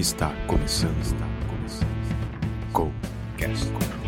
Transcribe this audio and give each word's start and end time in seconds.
Está 0.00 0.32
começando, 0.46 0.98
está 1.02 1.26
começando. 1.46 2.72
Go 2.72 2.90
Cast. 3.36 3.99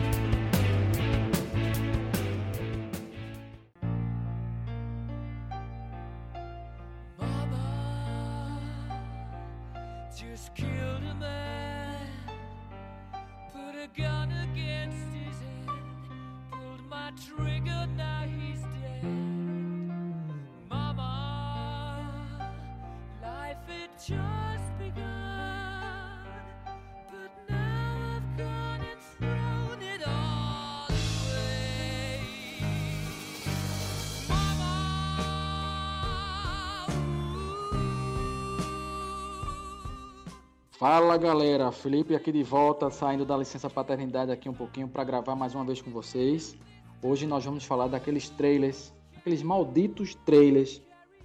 Fala 40.82 41.16
galera, 41.16 41.70
Felipe 41.70 42.12
aqui 42.12 42.32
de 42.32 42.42
volta, 42.42 42.90
saindo 42.90 43.24
da 43.24 43.36
licença 43.36 43.70
paternidade 43.70 44.32
aqui 44.32 44.48
um 44.48 44.52
pouquinho 44.52 44.88
para 44.88 45.04
gravar 45.04 45.36
mais 45.36 45.54
uma 45.54 45.64
vez 45.64 45.80
com 45.80 45.92
vocês. 45.92 46.56
Hoje 47.00 47.24
nós 47.24 47.44
vamos 47.44 47.64
falar 47.64 47.86
daqueles 47.86 48.28
trailers, 48.30 48.92
aqueles 49.16 49.44
malditos 49.44 50.16
trailers 50.26 50.82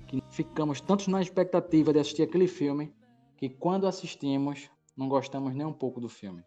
que 0.07 0.21
ficamos 0.29 0.79
tanto 0.79 1.09
na 1.09 1.23
expectativa 1.23 1.91
de 1.91 1.97
assistir 1.97 2.21
aquele 2.21 2.47
filme 2.47 2.93
que 3.35 3.49
quando 3.49 3.87
assistimos 3.87 4.69
não 4.95 5.09
gostamos 5.09 5.55
nem 5.55 5.65
um 5.65 5.73
pouco 5.73 5.99
do 5.99 6.07
filme. 6.07 6.43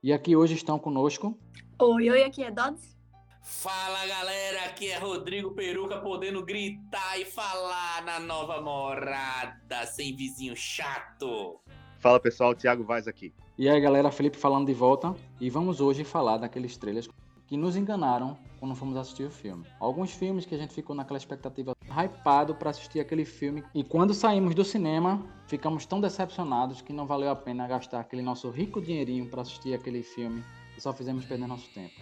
E 0.00 0.12
aqui 0.12 0.36
hoje 0.36 0.54
estão 0.54 0.78
conosco 0.78 1.36
Oi, 1.82 2.08
oi, 2.08 2.22
aqui 2.22 2.44
é 2.44 2.52
Dodds. 2.52 2.96
Fala 3.42 4.06
galera, 4.06 4.66
aqui 4.66 4.92
é 4.92 4.98
Rodrigo 4.98 5.50
Peruca 5.56 5.98
podendo 6.00 6.44
gritar 6.44 7.18
e 7.18 7.24
falar 7.24 8.04
na 8.04 8.20
nova 8.20 8.60
morada, 8.60 9.84
sem 9.86 10.14
vizinho 10.14 10.54
chato. 10.54 11.60
Fala 12.04 12.20
pessoal, 12.20 12.54
Thiago 12.54 12.84
Vaz 12.84 13.08
aqui. 13.08 13.32
E 13.56 13.66
aí 13.66 13.80
galera, 13.80 14.12
Felipe 14.12 14.36
falando 14.36 14.66
de 14.66 14.74
volta 14.74 15.16
e 15.40 15.48
vamos 15.48 15.80
hoje 15.80 16.04
falar 16.04 16.36
daqueles 16.36 16.76
trailers 16.76 17.08
que 17.46 17.56
nos 17.56 17.76
enganaram 17.76 18.36
quando 18.60 18.74
fomos 18.74 18.94
assistir 18.98 19.24
o 19.24 19.30
filme. 19.30 19.64
Alguns 19.80 20.12
filmes 20.12 20.44
que 20.44 20.54
a 20.54 20.58
gente 20.58 20.74
ficou 20.74 20.94
naquela 20.94 21.16
expectativa 21.16 21.74
hypado 21.88 22.54
para 22.56 22.68
assistir 22.68 23.00
aquele 23.00 23.24
filme 23.24 23.64
e 23.74 23.82
quando 23.82 24.12
saímos 24.12 24.54
do 24.54 24.62
cinema 24.62 25.22
ficamos 25.46 25.86
tão 25.86 25.98
decepcionados 25.98 26.82
que 26.82 26.92
não 26.92 27.06
valeu 27.06 27.30
a 27.30 27.36
pena 27.36 27.66
gastar 27.66 28.00
aquele 28.00 28.20
nosso 28.20 28.50
rico 28.50 28.82
dinheirinho 28.82 29.24
para 29.30 29.40
assistir 29.40 29.72
aquele 29.72 30.02
filme 30.02 30.44
e 30.76 30.82
só 30.82 30.92
fizemos 30.92 31.24
perder 31.24 31.46
nosso 31.46 31.70
tempo. 31.72 31.94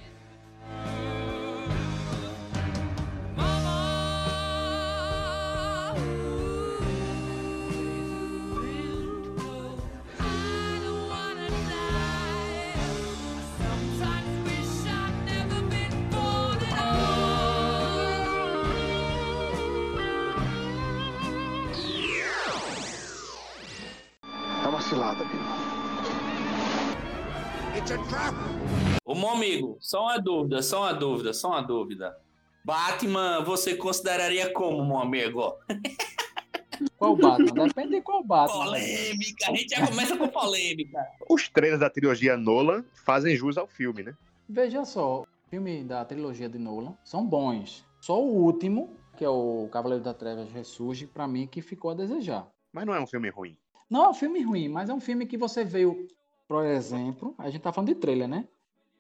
Só 29.93 30.05
uma 30.05 30.19
dúvida, 30.19 30.63
só 30.63 30.81
uma 30.81 30.95
dúvida, 30.95 31.35
só 31.35 31.49
uma 31.51 31.61
dúvida. 31.61 32.19
Batman 32.65 33.45
você 33.45 33.77
consideraria 33.77 34.51
como, 34.51 34.83
meu 34.87 34.97
amigo? 34.97 35.55
Qual 36.97 37.15
Batman? 37.15 37.67
Depende 37.69 37.97
de 37.97 38.01
qual 38.01 38.25
Batman. 38.25 38.65
Polêmica, 38.65 39.51
a 39.51 39.55
gente 39.55 39.69
já 39.69 39.87
começa 39.87 40.17
com 40.17 40.29
polêmica. 40.29 41.07
Os 41.29 41.47
trailers 41.49 41.81
da 41.81 41.91
trilogia 41.91 42.39
Nolan 42.39 42.83
fazem 43.05 43.37
jus 43.37 43.59
ao 43.59 43.67
filme, 43.67 44.03
né? 44.03 44.15
Veja 44.49 44.83
só, 44.87 45.21
o 45.21 45.27
filme 45.51 45.85
da 45.85 46.03
trilogia 46.07 46.49
de 46.49 46.59
Nolan 46.59 46.97
são 47.05 47.27
bons. 47.27 47.85
Só 48.01 48.19
o 48.19 48.45
último, 48.45 48.97
que 49.19 49.25
é 49.25 49.29
o 49.29 49.69
Cavaleiro 49.71 50.03
da 50.03 50.15
Trevas 50.15 50.51
Ressurge, 50.51 51.07
pra 51.07 51.29
mim 51.29 51.47
que 51.47 51.61
ficou 51.61 51.91
a 51.91 51.95
desejar. 51.95 52.49
Mas 52.73 52.87
não 52.87 52.95
é 52.95 53.01
um 53.01 53.07
filme 53.07 53.29
ruim. 53.29 53.59
Não 53.91 54.07
é 54.07 54.09
um 54.09 54.15
filme 54.15 54.43
ruim, 54.43 54.69
mas 54.69 54.89
é 54.89 54.95
um 54.95 55.01
filme 55.01 55.27
que 55.27 55.37
você 55.37 55.63
veio, 55.63 56.09
por 56.49 56.65
exemplo, 56.65 57.35
a 57.37 57.51
gente 57.51 57.61
tá 57.61 57.71
falando 57.71 57.89
de 57.89 57.97
trailer, 57.97 58.27
né? 58.27 58.49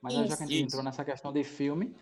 Mas 0.02 0.14
já 0.14 0.26
que 0.26 0.32
a 0.32 0.36
gente 0.36 0.54
Isso, 0.54 0.64
entrou 0.64 0.80
isso. 0.80 0.82
nessa 0.82 1.04
questão 1.04 1.32
de 1.32 1.44
filme, 1.44 1.94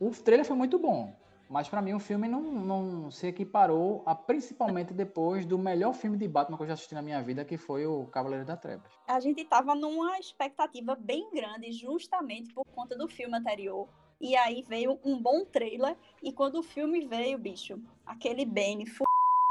o 0.00 0.10
trailer 0.10 0.46
foi 0.46 0.56
muito 0.56 0.78
bom. 0.78 1.14
Mas 1.50 1.68
pra 1.68 1.82
mim 1.82 1.92
o 1.92 2.00
filme 2.00 2.26
não, 2.26 2.40
não 2.40 3.10
se 3.10 3.26
equiparou 3.26 4.02
a 4.06 4.14
principalmente 4.14 4.94
depois 4.94 5.44
do 5.44 5.58
melhor 5.58 5.92
filme 5.92 6.16
de 6.16 6.26
Batman 6.26 6.56
que 6.56 6.62
eu 6.62 6.66
já 6.68 6.72
assisti 6.72 6.94
na 6.94 7.02
minha 7.02 7.22
vida, 7.22 7.44
que 7.44 7.58
foi 7.58 7.86
o 7.86 8.06
Cavaleiro 8.06 8.46
da 8.46 8.56
Trevas. 8.56 8.90
A 9.06 9.20
gente 9.20 9.44
tava 9.44 9.74
numa 9.74 10.18
expectativa 10.18 10.94
bem 10.94 11.28
grande, 11.30 11.70
justamente 11.72 12.54
por 12.54 12.64
conta 12.74 12.96
do 12.96 13.06
filme 13.06 13.36
anterior. 13.36 13.86
E 14.18 14.34
aí 14.34 14.64
veio 14.66 14.98
um 15.04 15.20
bom 15.20 15.44
trailer. 15.44 15.94
E 16.22 16.32
quando 16.32 16.60
o 16.60 16.62
filme 16.62 17.06
veio, 17.06 17.36
bicho, 17.36 17.78
aquele 18.06 18.46
Bane 18.46 18.86
f... 18.86 19.04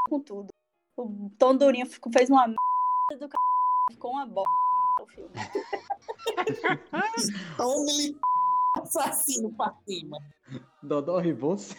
com 0.10 0.20
tudo. 0.20 0.48
O 0.98 1.30
Tom 1.38 1.56
Durinho 1.56 1.86
fez 1.86 2.32
uma 2.32 2.48
merda 2.48 3.28
do 3.28 3.30
c... 3.30 3.38
Ficou 3.92 4.12
uma 4.12 4.26
bosta 4.26 4.50
o 5.02 5.08
filme. 5.08 5.32
Tome-lhe 7.58 8.18
assassino 8.76 9.52
pra 9.54 9.74
cima. 9.86 10.18
Dodó 10.82 11.20
Ribos. 11.20 11.76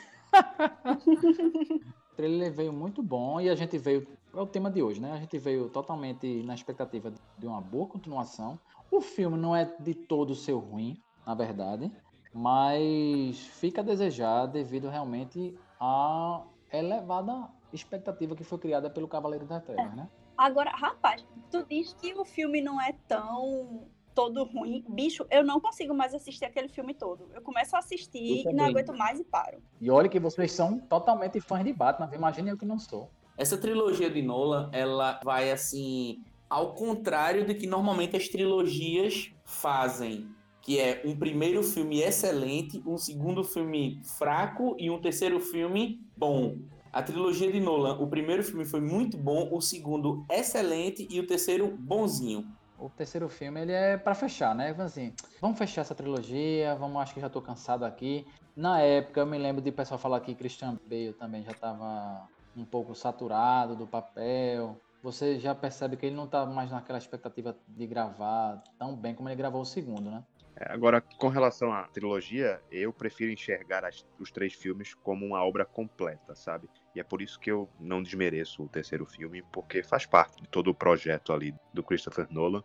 o 2.12 2.16
trailer 2.16 2.52
veio 2.52 2.72
muito 2.72 3.02
bom 3.02 3.40
e 3.40 3.48
a 3.48 3.54
gente 3.54 3.78
veio. 3.78 4.06
É 4.34 4.40
o 4.40 4.46
tema 4.46 4.70
de 4.70 4.82
hoje, 4.82 5.00
né? 5.00 5.12
A 5.12 5.18
gente 5.18 5.38
veio 5.38 5.68
totalmente 5.68 6.42
na 6.42 6.54
expectativa 6.54 7.12
de 7.38 7.46
uma 7.46 7.60
boa 7.60 7.86
continuação. 7.86 8.58
O 8.90 9.00
filme 9.00 9.36
não 9.36 9.54
é 9.54 9.64
de 9.78 9.94
todo 9.94 10.34
seu 10.34 10.58
ruim, 10.58 11.00
na 11.26 11.34
verdade, 11.34 11.90
mas 12.32 13.38
fica 13.38 13.80
a 13.80 13.84
desejar 13.84 14.46
devido 14.46 14.88
realmente 14.88 15.56
à 15.78 16.42
elevada 16.72 17.48
expectativa 17.72 18.34
que 18.34 18.44
foi 18.44 18.58
criada 18.58 18.90
pelo 18.90 19.08
Cavaleiro 19.08 19.46
da 19.46 19.60
Trevas, 19.60 19.94
né? 19.94 20.08
Agora, 20.42 20.72
rapaz, 20.74 21.24
tu 21.52 21.64
diz 21.70 21.94
que 21.94 22.14
o 22.14 22.24
filme 22.24 22.60
não 22.60 22.80
é 22.80 22.92
tão 23.06 23.86
todo 24.12 24.42
ruim. 24.42 24.84
Bicho, 24.88 25.24
eu 25.30 25.44
não 25.44 25.60
consigo 25.60 25.94
mais 25.94 26.12
assistir 26.12 26.44
aquele 26.44 26.66
filme 26.66 26.94
todo. 26.94 27.28
Eu 27.32 27.40
começo 27.42 27.76
a 27.76 27.78
assistir 27.78 28.44
e 28.48 28.52
não 28.52 28.64
aguento 28.64 28.92
mais 28.92 29.20
e 29.20 29.24
paro. 29.24 29.62
E 29.80 29.88
olha 29.88 30.08
que 30.08 30.18
vocês 30.18 30.50
são 30.50 30.80
totalmente 30.80 31.40
fãs 31.40 31.62
de 31.62 31.72
Batman, 31.72 32.10
imagine 32.12 32.50
eu 32.50 32.58
que 32.58 32.64
não 32.64 32.76
sou. 32.76 33.08
Essa 33.38 33.56
trilogia 33.56 34.10
de 34.10 34.20
Nolan, 34.20 34.68
ela 34.72 35.20
vai 35.22 35.52
assim, 35.52 36.24
ao 36.50 36.74
contrário 36.74 37.46
do 37.46 37.54
que 37.54 37.68
normalmente 37.68 38.16
as 38.16 38.26
trilogias 38.26 39.30
fazem, 39.44 40.28
que 40.60 40.80
é 40.80 41.02
um 41.04 41.16
primeiro 41.16 41.62
filme 41.62 42.00
excelente, 42.00 42.82
um 42.84 42.98
segundo 42.98 43.44
filme 43.44 44.00
fraco 44.18 44.74
e 44.76 44.90
um 44.90 45.00
terceiro 45.00 45.38
filme 45.38 46.04
bom. 46.16 46.56
A 46.92 47.02
trilogia 47.02 47.50
de 47.50 47.58
Nolan, 47.58 47.96
o 47.98 48.06
primeiro 48.06 48.44
filme 48.44 48.66
foi 48.66 48.82
muito 48.82 49.16
bom, 49.16 49.48
o 49.50 49.62
segundo 49.62 50.26
excelente 50.30 51.08
e 51.10 51.18
o 51.18 51.26
terceiro 51.26 51.74
bonzinho. 51.74 52.46
O 52.78 52.90
terceiro 52.90 53.30
filme, 53.30 53.62
ele 53.62 53.72
é 53.72 53.96
pra 53.96 54.14
fechar, 54.14 54.54
né? 54.54 54.76
Assim, 54.78 55.14
vamos 55.40 55.56
fechar 55.56 55.80
essa 55.80 55.94
trilogia, 55.94 56.74
vamos, 56.74 57.00
acho 57.00 57.14
que 57.14 57.20
já 57.20 57.30
tô 57.30 57.40
cansado 57.40 57.84
aqui. 57.84 58.26
Na 58.54 58.78
época, 58.82 59.20
eu 59.20 59.26
me 59.26 59.38
lembro 59.38 59.62
de 59.62 59.72
pessoal 59.72 59.98
falar 59.98 60.20
que 60.20 60.34
Christian 60.34 60.78
Bale 60.86 61.14
também 61.14 61.42
já 61.42 61.54
tava 61.54 62.28
um 62.54 62.64
pouco 62.64 62.94
saturado 62.94 63.74
do 63.74 63.86
papel. 63.86 64.78
Você 65.02 65.38
já 65.38 65.54
percebe 65.54 65.96
que 65.96 66.04
ele 66.04 66.14
não 66.14 66.26
tá 66.26 66.44
mais 66.44 66.70
naquela 66.70 66.98
expectativa 66.98 67.56
de 67.68 67.86
gravar 67.86 68.62
tão 68.78 68.94
bem 68.94 69.14
como 69.14 69.30
ele 69.30 69.36
gravou 69.36 69.62
o 69.62 69.64
segundo, 69.64 70.10
né? 70.10 70.22
É, 70.56 70.72
Agora, 70.72 71.00
com 71.18 71.28
relação 71.28 71.72
à 71.72 71.84
trilogia, 71.88 72.60
eu 72.70 72.92
prefiro 72.92 73.32
enxergar 73.32 73.84
as- 73.84 74.04
os 74.18 74.30
três 74.30 74.52
filmes 74.52 74.94
como 74.94 75.24
uma 75.24 75.44
obra 75.44 75.64
completa, 75.64 76.34
sabe? 76.34 76.68
E 76.94 77.00
é 77.00 77.04
por 77.04 77.22
isso 77.22 77.40
que 77.40 77.50
eu 77.50 77.70
não 77.78 78.02
desmereço 78.02 78.62
o 78.62 78.68
terceiro 78.68 79.06
filme, 79.06 79.42
porque 79.42 79.82
faz 79.82 80.04
parte 80.04 80.42
de 80.42 80.48
todo 80.48 80.68
o 80.68 80.74
projeto 80.74 81.32
ali 81.32 81.54
do 81.72 81.82
Christopher 81.82 82.26
Nolan. 82.30 82.62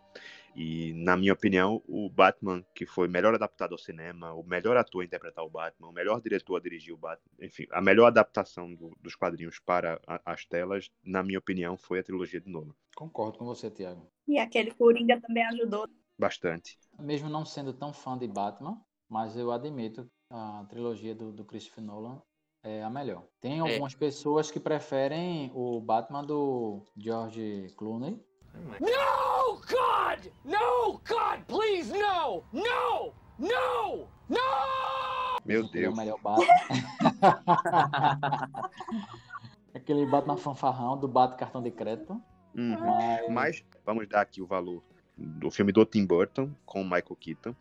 E, 0.54 0.92
na 0.94 1.16
minha 1.16 1.32
opinião, 1.32 1.82
o 1.86 2.10
Batman, 2.10 2.64
que 2.74 2.84
foi 2.84 3.08
melhor 3.08 3.34
adaptado 3.34 3.72
ao 3.72 3.78
cinema, 3.78 4.32
o 4.32 4.42
melhor 4.42 4.76
ator 4.76 5.02
a 5.02 5.04
interpretar 5.04 5.44
o 5.44 5.48
Batman, 5.50 5.88
o 5.88 5.92
melhor 5.92 6.20
diretor 6.20 6.56
a 6.56 6.60
dirigir 6.60 6.92
o 6.92 6.96
Batman, 6.96 7.30
enfim, 7.40 7.64
a 7.70 7.80
melhor 7.80 8.06
adaptação 8.06 8.74
do- 8.74 8.96
dos 9.00 9.14
quadrinhos 9.14 9.60
para 9.60 10.00
a- 10.06 10.20
as 10.26 10.44
telas, 10.44 10.90
na 11.02 11.22
minha 11.22 11.38
opinião, 11.38 11.76
foi 11.78 12.00
a 12.00 12.02
trilogia 12.02 12.40
de 12.40 12.50
Nolan. 12.50 12.74
Concordo 12.94 13.38
com 13.38 13.44
você, 13.44 13.70
Tiago. 13.70 14.10
E 14.26 14.38
aquele 14.38 14.72
Coringa 14.72 15.20
também 15.20 15.46
ajudou. 15.46 15.88
Bastante. 16.18 16.76
Mesmo 16.98 17.28
não 17.28 17.44
sendo 17.44 17.72
tão 17.72 17.92
fã 17.92 18.18
de 18.18 18.26
Batman, 18.26 18.80
mas 19.08 19.36
eu 19.36 19.52
admito 19.52 20.04
que 20.04 20.10
a 20.30 20.64
trilogia 20.68 21.14
do, 21.14 21.32
do 21.32 21.44
Christopher 21.44 21.84
Nolan 21.84 22.20
é 22.62 22.82
a 22.82 22.90
melhor. 22.90 23.24
Tem 23.40 23.60
algumas 23.60 23.94
pessoas 23.94 24.50
que 24.50 24.58
preferem 24.58 25.52
o 25.54 25.80
Batman 25.80 26.24
do 26.24 26.82
George 26.96 27.72
Clooney, 27.76 28.20
No, 28.80 29.60
God! 29.60 30.26
No, 30.44 30.94
God, 31.06 31.44
please, 31.46 31.92
no! 31.92 32.42
No! 32.52 33.14
No! 33.38 34.08
No! 34.28 34.38
Meu 35.44 35.64
Aquele 35.64 35.84
é 35.84 35.88
o 35.88 35.92
Deus. 35.92 35.96
melhor 35.96 36.18
Batman. 36.20 36.46
Aquele 39.72 40.04
Batman 40.06 40.36
fanfarrão 40.36 40.98
do 40.98 41.06
Bat 41.06 41.36
cartão 41.36 41.62
de 41.62 41.70
crédito. 41.70 42.20
Uhum. 42.54 42.76
Mas, 42.80 43.28
Mas 43.30 43.64
vamos 43.84 44.08
dar 44.08 44.22
aqui 44.22 44.42
o 44.42 44.46
valor 44.46 44.82
do 45.18 45.50
filme 45.50 45.72
do 45.72 45.84
Tim 45.84 46.06
Burton 46.06 46.50
com 46.64 46.80
o 46.80 46.84
Michael 46.84 47.16
Keaton, 47.18 47.54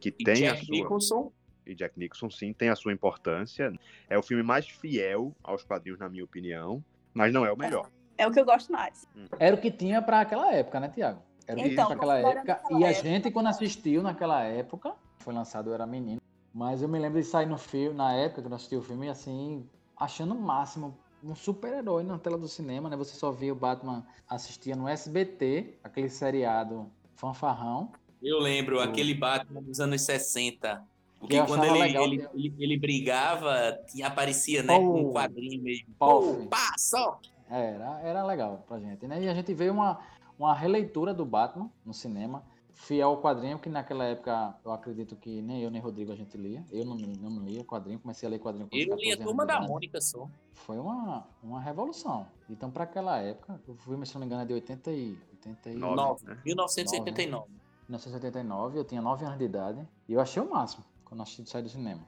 que 0.00 0.08
E 0.18 0.24
tem 0.24 0.48
a 0.48 0.52
Jack 0.54 0.66
sua 0.66 0.74
Nicholson, 0.74 1.32
e 1.66 1.74
Jack 1.74 1.98
Nicholson 1.98 2.30
sim 2.30 2.52
tem 2.52 2.68
a 2.68 2.76
sua 2.76 2.92
importância. 2.92 3.72
É 4.08 4.18
o 4.18 4.22
filme 4.22 4.42
mais 4.42 4.68
fiel 4.68 5.32
aos 5.42 5.62
quadrinhos 5.64 5.98
na 6.00 6.08
minha 6.08 6.24
opinião, 6.24 6.82
mas 7.14 7.32
não 7.32 7.46
é 7.46 7.52
o 7.52 7.56
melhor. 7.56 7.88
É 8.18 8.26
o 8.26 8.32
que 8.32 8.40
eu 8.40 8.44
gosto 8.44 8.72
mais. 8.72 9.06
era 9.38 9.54
o 9.54 9.60
que 9.60 9.70
tinha 9.70 10.00
pra 10.02 10.20
aquela 10.20 10.52
época, 10.52 10.80
né, 10.80 10.88
Tiago? 10.88 11.22
Era 11.46 11.60
o 11.60 11.62
que 11.62 11.68
Então, 11.70 11.86
tinha 11.86 11.96
pra 11.98 12.14
aquela 12.18 12.30
época. 12.32 12.60
E 12.70 12.84
a 12.84 12.90
época- 12.90 13.08
gente, 13.08 13.30
quando 13.30 13.46
assistiu 13.46 14.02
naquela 14.02 14.42
época, 14.42 14.94
foi 15.18 15.32
lançado, 15.34 15.70
eu 15.70 15.74
era 15.74 15.86
menino. 15.86 16.20
Mas 16.52 16.80
eu 16.82 16.88
me 16.88 16.98
lembro 16.98 17.20
de 17.20 17.26
sair 17.26 17.46
no 17.46 17.58
filme, 17.58 17.94
na 17.96 18.14
época 18.14 18.42
que 18.42 18.48
eu 18.48 18.54
assisti 18.54 18.74
o 18.76 18.82
filme, 18.82 19.08
assim, 19.08 19.68
achando 19.96 20.34
o 20.34 20.40
máximo. 20.40 20.98
Um 21.24 21.34
super-herói 21.34 22.02
na 22.04 22.18
tela 22.18 22.38
do 22.38 22.48
cinema, 22.48 22.88
né? 22.88 22.96
Você 22.96 23.16
só 23.16 23.32
via 23.32 23.52
o 23.52 23.56
Batman 23.56 24.06
assistia 24.28 24.76
no 24.76 24.86
SBT, 24.88 25.74
aquele 25.82 26.08
seriado 26.08 26.90
fanfarrão. 27.16 27.90
eu 28.22 28.38
lembro, 28.38 28.78
O- 28.78 28.80
aquele 28.80 29.14
Batman 29.14 29.62
dos 29.62 29.80
anos 29.80 30.02
60. 30.02 30.82
Porque 31.18 31.42
quando 31.46 31.64
ele, 31.64 31.78
legal 31.78 32.04
ele, 32.04 32.28
ele, 32.34 32.54
ele 32.58 32.78
brigava, 32.78 33.78
aparecia, 34.04 34.62
né, 34.62 34.78
com 34.78 35.00
um 35.08 35.12
quadrinho. 35.12 35.64
Pof. 35.98 36.38
Pô, 36.42 36.46
pá, 36.46 36.74
só. 36.78 37.18
Era, 37.50 38.00
era 38.02 38.24
legal 38.24 38.62
pra 38.68 38.78
gente, 38.78 39.06
né? 39.06 39.22
E 39.22 39.28
a 39.28 39.34
gente 39.34 39.52
vê 39.54 39.70
uma, 39.70 39.98
uma 40.38 40.54
releitura 40.54 41.14
do 41.14 41.24
Batman 41.24 41.70
no 41.84 41.94
cinema, 41.94 42.44
fiel 42.76 43.08
ao 43.08 43.20
quadrinho, 43.20 43.58
que 43.58 43.68
naquela 43.68 44.04
época 44.04 44.54
eu 44.64 44.70
acredito 44.70 45.16
que 45.16 45.42
nem 45.42 45.62
eu 45.62 45.70
nem 45.70 45.80
Rodrigo 45.80 46.12
a 46.12 46.14
gente 46.14 46.36
lia. 46.36 46.64
Eu 46.70 46.84
não, 46.84 46.94
não 46.94 47.42
lia 47.42 47.64
quadrinho, 47.64 47.98
comecei 47.98 48.28
a 48.28 48.30
ler 48.30 48.38
quadrinho 48.38 48.68
com 48.68 48.76
Eu 48.76 48.94
li 48.96 49.12
a 49.12 49.16
14 49.16 49.22
anos 49.22 49.24
turma 49.24 49.46
da. 49.46 49.60
Mônica 49.60 50.00
só. 50.00 50.28
Foi 50.52 50.78
uma, 50.78 51.26
uma 51.42 51.60
revolução. 51.60 52.26
Então, 52.48 52.70
pra 52.70 52.84
aquela 52.84 53.18
época, 53.18 53.60
o 53.66 53.74
filme, 53.74 54.06
se 54.06 54.14
não 54.14 54.20
me 54.20 54.26
engano, 54.26 54.42
é 54.42 54.44
de 54.46 54.52
80 54.52 54.90
e, 54.92 55.18
80 55.32 55.70
e... 55.70 55.74
Nove. 55.74 55.96
9, 55.96 56.24
né? 56.26 56.42
1989. 56.44 57.46
1989, 57.88 58.78
eu 58.78 58.84
tinha 58.84 59.00
9 59.00 59.24
anos 59.24 59.38
de 59.38 59.44
idade, 59.44 59.88
e 60.08 60.12
eu 60.12 60.20
achei 60.20 60.42
o 60.42 60.50
máximo 60.50 60.84
quando 61.04 61.22
assisti 61.22 61.42
de 61.42 61.50
sair 61.50 61.62
do 61.62 61.68
cinema. 61.68 62.06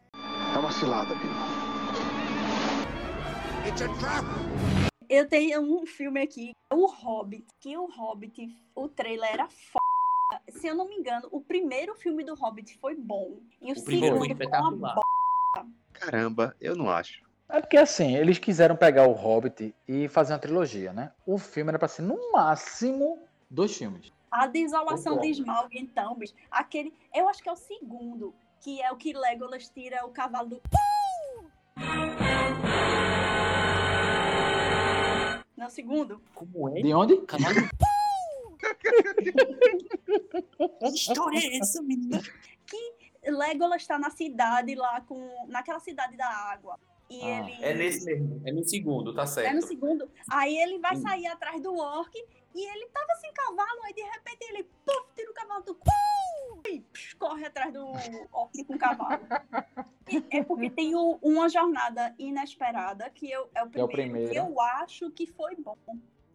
É 0.55 0.59
uma 0.59 0.73
cilada, 0.73 1.15
Bill. 1.15 1.31
Eu 5.09 5.29
tenho 5.29 5.61
um 5.61 5.87
filme 5.87 6.21
aqui, 6.21 6.53
O 6.73 6.87
Hobbit, 6.87 7.47
que 7.61 7.77
o 7.77 7.87
Hobbit, 7.87 8.49
o 8.75 8.89
trailer 8.89 9.31
era 9.33 9.49
foda. 9.49 9.79
Se 10.51 10.67
eu 10.67 10.75
não 10.75 10.89
me 10.89 10.97
engano, 10.97 11.29
o 11.31 11.41
primeiro 11.41 11.95
filme 11.95 12.23
do 12.23 12.35
Hobbit 12.35 12.77
foi 12.79 12.95
bom. 12.95 13.39
E 13.63 13.73
o, 13.73 13.77
O 13.77 13.79
segundo 13.79 14.37
foi 14.37 14.47
uma 14.47 14.71
bosta. 14.71 15.67
Caramba, 15.93 16.55
eu 16.61 16.77
não 16.77 16.91
acho. 16.91 17.23
É 17.49 17.61
porque 17.61 17.79
assim, 17.79 18.15
eles 18.15 18.39
quiseram 18.39 18.77
pegar 18.77 19.07
o 19.07 19.13
Hobbit 19.13 19.75
e 19.87 20.07
fazer 20.09 20.35
uma 20.35 20.39
trilogia, 20.39 20.93
né? 20.93 21.13
O 21.25 21.39
filme 21.39 21.71
era 21.71 21.79
pra 21.79 21.89
ser 21.89 22.03
no 22.03 22.31
máximo 22.31 23.23
dois 23.49 23.75
filmes. 23.75 24.13
A 24.31 24.47
desolação 24.47 25.19
de. 25.19 25.31
Smaug, 25.31 25.71
então, 25.73 26.15
bicho. 26.15 26.35
Aquele, 26.51 26.93
eu 27.15 27.27
acho 27.29 27.43
que 27.43 27.49
é 27.49 27.53
o 27.53 27.57
segundo, 27.57 28.35
que 28.61 28.83
é 28.83 28.93
o 28.93 28.97
que 28.97 29.15
Legolas 29.15 29.69
tira 29.71 30.05
o 30.05 30.11
cavalo 30.11 30.51
do... 30.51 30.63
Não, 35.57 35.67
o 35.67 35.71
segundo. 35.71 36.21
Como 36.35 36.69
é? 36.69 36.83
De 36.83 36.93
onde? 36.93 37.17
Cavalo. 37.23 37.57
Que 40.79 40.87
história 40.95 41.39
é 41.39 41.57
essa, 41.59 41.83
menina? 41.83 42.21
Legolas 43.25 43.87
tá 43.87 43.99
na 43.99 44.11
cidade 44.11 44.75
lá 44.75 45.01
com... 45.03 45.47
Naquela 45.49 45.81
cidade 45.81 46.17
da 46.17 46.27
água. 46.29 46.79
E 47.11 47.21
Ah, 47.23 47.41
ele... 47.41 47.65
É 47.65 47.75
nesse 47.75 48.05
mesmo, 48.05 48.41
é 48.45 48.53
no 48.53 48.65
segundo, 48.65 49.15
tá 49.15 49.23
É 49.23 49.25
no 49.25 49.31
certo. 49.31 49.67
segundo. 49.67 50.11
Aí 50.31 50.57
ele 50.59 50.79
vai 50.79 50.97
Hum. 50.97 51.03
sair 51.03 51.27
atrás 51.27 51.61
do 51.63 51.75
orc 51.77 52.13
e 52.55 52.65
ele 52.71 52.87
tava 52.89 53.15
sem 53.21 53.33
cavalo, 53.33 53.83
aí 53.85 53.93
de 53.95 54.03
repente 54.03 54.39
ele 54.51 54.65
puf, 54.85 55.07
tira 55.15 55.31
o 55.31 55.35
cavalo 55.35 55.63
do 55.65 55.75
cu 55.75 55.89
e 56.69 56.81
psh, 56.81 57.15
corre 57.15 57.47
atrás 57.47 57.73
do 57.73 57.87
orc 58.33 58.65
com 58.65 58.75
o 58.75 58.79
cavalo. 58.79 59.23
E 60.11 60.25
é 60.31 60.43
porque 60.43 60.69
tem 60.71 60.95
o- 60.95 61.19
uma 61.23 61.49
jornada 61.49 62.15
inesperada, 62.19 63.09
que 63.11 63.31
eu, 63.31 63.49
é 63.55 63.63
o 63.63 63.71
é 63.75 63.85
o 63.85 63.89
primeiro, 63.89 63.91
primeiro. 63.91 64.31
que 64.33 64.39
eu 64.39 64.61
acho 64.61 65.11
que 65.11 65.27
foi 65.27 65.55
bom. 65.57 65.77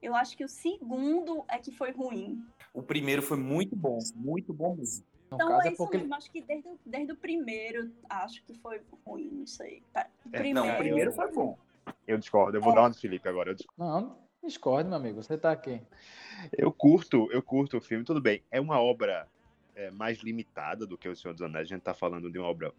Eu 0.03 0.13
acho 0.15 0.35
que 0.35 0.43
o 0.43 0.49
segundo 0.49 1.45
é 1.47 1.57
que 1.57 1.71
foi 1.71 1.91
ruim. 1.91 2.45
O 2.73 2.83
primeiro 2.83 3.21
foi 3.21 3.37
muito 3.37 3.73
bom, 3.75 3.97
muito 4.13 4.53
bom 4.53 4.75
mesmo. 4.75 5.05
No 5.31 5.37
Então 5.37 5.47
caso 5.47 5.61
é 5.63 5.67
é 5.67 5.71
isso 5.71 5.77
porque 5.77 5.97
mesmo, 5.97 6.13
acho 6.13 6.29
que 6.29 6.41
desde, 6.41 6.67
o- 6.67 6.79
desde 6.85 7.13
o 7.13 7.15
primeiro, 7.15 7.89
acho 8.09 8.43
que 8.43 8.53
foi 8.55 8.81
ruim, 9.05 9.29
não 9.31 9.47
sei. 9.47 9.81
Pera, 9.93 10.09
o 10.25 10.35
É, 10.35 10.53
Não, 10.53 10.73
o 10.73 10.77
primeiro 10.77 11.11
foi 11.13 11.31
bom. 11.31 11.57
Eu 12.05 12.17
discordo. 12.17 12.57
Eu 12.57 12.61
vou 12.61 12.73
É. 12.73 12.75
dar 12.75 12.81
uma 12.81 12.89
do 12.89 12.97
Felipe 12.97 13.27
agora. 13.29 13.51
Eu, 13.51 13.55
discordo. 13.55 13.81
Não, 13.81 14.17
discorde, 14.43 14.89
meu 14.89 14.97
amigo. 14.97 15.23
Você 15.23 15.37
tá 15.37 15.51
aqui. 15.51 15.81
eu 16.57 16.71
curto, 16.71 17.31
eu 17.31 17.41
curto 17.41 17.77
o 17.77 17.81
filme. 17.81 18.03
Tudo 18.03 18.19
bem. 18.21 18.43
É 18.51 18.59
uma 18.59 18.79
obra 18.81 19.25
é, 19.75 19.89
mais 19.89 20.19
limitada 20.19 20.85
do 20.85 20.97
que 20.97 21.07
O 21.09 21.15
Senhor 21.15 21.33
dos 21.33 21.41
Anéis. 21.41 21.67
A 21.67 21.73
gente 21.75 21.81
tá 21.81 21.93
falando 21.93 22.29
de 22.29 22.37
uma 22.37 22.47
obra 22.47 22.73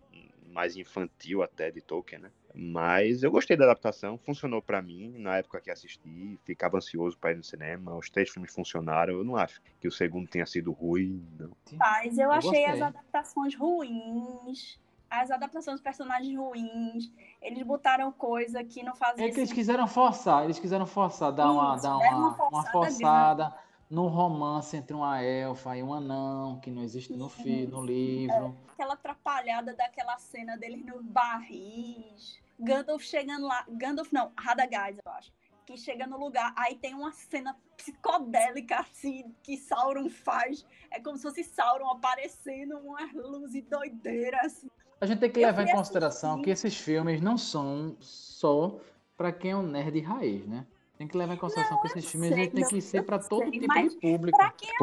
mais 0.53 0.77
infantil 0.77 1.43
até 1.43 1.71
de 1.71 1.81
Tolkien, 1.81 2.21
né? 2.21 2.31
Mas 2.57 3.25
eu 3.25 3.33
gostei 3.33 3.57
da 3.57 3.65
adaptação, 3.65 4.17
funcionou 4.17 4.63
pra 4.63 4.81
mim 4.81 5.13
na 5.19 5.39
época 5.39 5.61
que 5.61 5.71
assisti, 5.73 6.39
ficava 6.45 6.77
ansioso 6.77 7.19
pra 7.19 7.33
ir 7.33 7.37
no 7.37 7.43
cinema. 7.43 7.97
Os 7.97 8.09
três 8.09 8.31
filmes 8.31 8.55
funcionaram. 8.55 9.15
Eu 9.15 9.25
não 9.25 9.37
acho 9.37 9.61
que 9.81 9.89
o 9.89 9.93
segundo 9.93 10.29
tenha 10.29 10.47
sido 10.47 10.71
ruim, 10.71 11.27
não. 11.37 11.51
Mas 11.73 12.17
eu, 12.17 12.25
Eu 12.25 12.31
achei 12.33 12.51
gostei. 12.51 12.65
as 12.67 12.81
adaptações 12.83 13.55
ruins, 13.57 14.79
as 15.11 15.31
adaptações 15.33 15.75
dos 15.75 15.83
personagens 15.83 16.37
ruins. 16.37 17.11
Eles 17.43 17.63
botaram 17.65 18.13
coisa 18.13 18.63
que 18.63 18.85
não 18.85 18.95
fazia 18.95 19.25
É 19.25 19.31
que 19.31 19.41
eles 19.41 19.49
sentido. 19.49 19.55
quiseram 19.57 19.89
forçar, 19.89 20.45
eles 20.45 20.59
quiseram 20.61 20.87
forçar, 20.87 21.33
dar 21.33 21.51
uma, 21.51 21.77
dar 21.77 21.97
uma, 21.97 22.09
uma 22.09 22.29
uma 22.29 22.37
forçada 22.37 22.71
forçada 22.71 23.55
no 23.91 24.07
romance 24.07 24.77
entre 24.77 24.95
uma 24.95 25.21
elfa 25.23 25.77
e 25.77 25.83
um 25.83 25.93
anão, 25.93 26.59
que 26.61 26.71
não 26.71 26.83
existe 26.83 27.13
no, 27.17 27.29
fi, 27.29 27.67
no 27.67 27.85
livro. 27.85 28.57
Aquela 28.69 28.95
atrapalhada 28.95 29.75
daquela 29.75 30.17
cena 30.19 30.57
deles 30.57 30.85
nos 30.85 31.05
barris. 31.05 32.43
Gandalf 32.59 33.03
chegando 33.03 33.47
lá. 33.47 33.65
Gandalf 33.69 34.13
não, 34.13 34.33
Radagast, 34.39 34.99
eu 35.05 35.13
acho. 35.13 35.33
Que 35.67 35.77
chega 35.77 36.07
no 36.07 36.19
lugar, 36.19 36.53
aí 36.57 36.77
tem 36.77 36.95
uma 36.95 37.11
cena 37.13 37.57
psicodélica 37.77 38.81
assim 38.81 39.35
que 39.43 39.57
Sauron 39.57 40.11
faz. 40.11 40.65
É 40.91 41.01
como 41.01 41.17
se 41.17 41.23
fosse 41.23 41.43
Sauron 41.43 41.89
aparecendo, 41.91 42.77
umas 42.79 43.13
luzes 43.15 43.65
doideiras. 43.65 44.41
Assim. 44.45 44.69
A 45.01 45.07
gente 45.07 45.21
tem 45.21 45.31
que 45.31 45.41
Eu 45.41 45.47
levar 45.47 45.63
em 45.63 45.73
consideração 45.73 46.33
assistir. 46.33 46.45
que 46.45 46.51
esses 46.51 46.77
filmes 46.77 47.21
não 47.21 47.39
são 47.39 47.97
só 48.01 48.79
pra 49.17 49.33
quem 49.33 49.53
é 49.53 49.57
um 49.57 49.63
nerd 49.63 50.01
raiz, 50.01 50.47
né? 50.47 50.67
Tem 50.97 51.09
que 51.09 51.17
levar 51.17 51.35
em 51.35 51.37
consideração 51.37 51.81
que 51.81 51.89
esses 51.89 52.05
filmes 52.09 52.29
sei, 52.31 52.51
não, 52.55 52.69
que 52.69 52.81
ser 52.81 53.03
pra 53.03 53.19
todo 53.19 53.41
sei, 53.43 53.51
tipo 53.51 53.75
de 53.75 53.97
público. 53.97 54.39
Pra 54.39 54.51
quem, 54.53 54.69
né? 54.71 54.77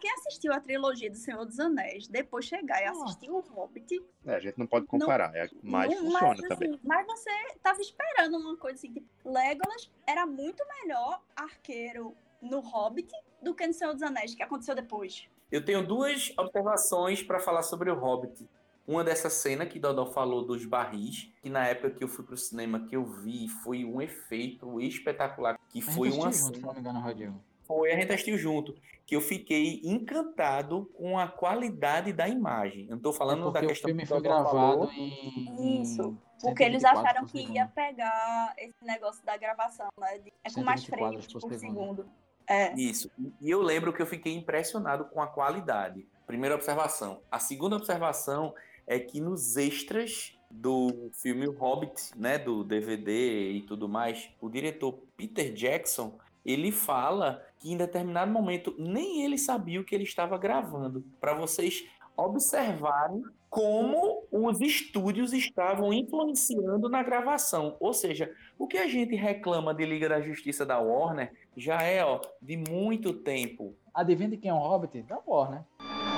quem 0.00 0.10
assistiu 0.12 0.52
a 0.54 0.60
trilogia 0.60 1.10
do 1.10 1.16
Senhor 1.16 1.44
dos 1.44 1.60
Anéis, 1.60 2.08
depois 2.08 2.46
chegar 2.46 2.80
e 2.82 2.86
assistir 2.86 3.30
o 3.30 3.40
Hobbit, 3.40 4.02
É, 4.24 4.36
a 4.36 4.40
gente 4.40 4.58
não 4.58 4.66
pode 4.66 4.86
comparar, 4.86 5.34
é, 5.36 5.48
mas 5.62 5.90
não- 5.90 5.98
funciona 6.10 6.36
mas, 6.40 6.48
também. 6.48 6.70
assim, 6.70 6.80
mas 6.82 7.06
você 7.06 7.30
tava 7.62 7.80
esperando 7.80 8.38
uma 8.38 8.56
coisa 8.56 8.76
assim, 8.78 8.92
tipo, 8.92 9.06
Legolas 9.24 9.90
era 10.06 10.24
muito 10.24 10.64
melhor 10.80 11.20
arqueiro 11.34 12.14
no 12.40 12.60
Hobbit 12.60 13.12
do 13.42 13.54
que 13.54 13.66
no 13.66 13.74
Senhor 13.74 13.92
dos 13.92 14.02
Anéis, 14.02 14.34
que 14.34 14.42
aconteceu 14.42 14.74
depois. 14.74 15.28
Eu 15.52 15.64
tenho 15.64 15.86
duas 15.86 16.32
observações 16.38 17.22
pra 17.22 17.38
falar 17.38 17.62
sobre 17.62 17.90
o 17.90 17.94
Hobbit. 17.94 18.48
Uma 18.86 19.02
dessa 19.02 19.28
cena 19.28 19.66
que 19.66 19.78
Dodó 19.80 20.06
falou 20.06 20.44
dos 20.44 20.64
barris, 20.64 21.28
que 21.42 21.50
na 21.50 21.66
época 21.66 21.90
que 21.90 22.04
eu 22.04 22.08
fui 22.08 22.24
pro 22.24 22.36
cinema 22.36 22.80
que 22.86 22.94
eu 22.96 23.04
vi, 23.04 23.48
foi 23.48 23.84
um 23.84 24.00
efeito 24.00 24.80
espetacular, 24.80 25.58
que 25.68 25.80
foi 25.80 26.10
uma 26.10 26.30
junto, 26.30 26.56
se 26.56 26.62
não 26.62 26.72
me 26.72 26.80
engano, 26.80 27.00
Rodrigo. 27.00 27.40
Foi, 27.66 27.90
a 27.90 27.96
gente 27.98 28.12
assistiu 28.12 28.38
junto, 28.38 28.76
que 29.04 29.16
eu 29.16 29.20
fiquei 29.20 29.80
encantado 29.82 30.86
com 30.94 31.18
a 31.18 31.26
qualidade 31.26 32.12
da 32.12 32.28
imagem. 32.28 32.84
Eu 32.88 32.92
não 32.94 33.02
tô 33.02 33.12
falando 33.12 33.50
da 33.50 33.58
É 33.58 33.62
Porque 33.62 33.66
o 33.66 33.68
questão 33.70 33.88
filme 33.88 34.02
que 34.02 34.08
foi 34.08 34.20
gravado 34.20 34.50
falou. 34.50 34.92
em. 34.92 35.82
Isso, 35.82 36.16
Porque 36.40 36.62
eles 36.62 36.82
124 36.82 37.00
acharam 37.00 37.20
por 37.26 37.32
que 37.32 37.38
segundo. 37.40 37.56
ia 37.56 37.66
pegar 37.66 38.54
esse 38.56 38.84
negócio 38.84 39.24
da 39.24 39.36
gravação, 39.36 39.88
né? 39.98 40.18
de- 40.18 40.32
É 40.44 40.50
com 40.52 40.62
mais 40.62 40.80
120 40.82 40.86
frames 40.88 41.26
por 41.26 41.40
por 41.40 41.52
segundo. 41.54 41.58
segundo. 42.04 42.06
É. 42.48 42.72
Isso. 42.74 43.10
E 43.40 43.50
eu 43.50 43.60
lembro 43.60 43.92
que 43.92 44.00
eu 44.00 44.06
fiquei 44.06 44.32
impressionado 44.32 45.06
com 45.06 45.20
a 45.20 45.26
qualidade. 45.26 46.06
Primeira 46.24 46.54
observação. 46.54 47.20
A 47.28 47.40
segunda 47.40 47.74
observação 47.76 48.54
é 48.86 48.98
que 48.98 49.20
nos 49.20 49.56
extras 49.56 50.36
do 50.50 51.10
filme 51.12 51.46
O 51.46 51.52
Hobbit, 51.52 52.10
né, 52.16 52.38
do 52.38 52.62
DVD 52.62 53.50
e 53.52 53.62
tudo 53.62 53.88
mais, 53.88 54.30
o 54.40 54.48
diretor 54.48 54.98
Peter 55.16 55.52
Jackson, 55.52 56.18
ele 56.44 56.70
fala 56.70 57.44
que 57.58 57.72
em 57.72 57.76
determinado 57.76 58.30
momento 58.30 58.74
nem 58.78 59.22
ele 59.24 59.36
sabia 59.36 59.80
o 59.80 59.84
que 59.84 59.94
ele 59.94 60.04
estava 60.04 60.38
gravando, 60.38 61.04
para 61.20 61.34
vocês 61.34 61.84
observarem 62.16 63.22
como 63.50 64.24
os 64.30 64.60
estúdios 64.60 65.32
estavam 65.32 65.92
influenciando 65.92 66.88
na 66.88 67.02
gravação. 67.02 67.76
Ou 67.80 67.92
seja, 67.92 68.30
o 68.58 68.66
que 68.66 68.78
a 68.78 68.86
gente 68.86 69.14
reclama 69.14 69.74
de 69.74 69.84
Liga 69.84 70.08
da 70.08 70.20
Justiça 70.20 70.64
da 70.64 70.78
Warner 70.78 71.32
já 71.56 71.82
é 71.82 72.04
ó, 72.04 72.20
de 72.40 72.56
muito 72.56 73.12
tempo. 73.12 73.74
Adivinha 73.94 74.30
de 74.30 74.36
quem 74.36 74.50
é 74.50 74.54
o 74.54 74.58
Hobbit? 74.58 75.02
Da 75.02 75.18
Warner. 75.26 75.62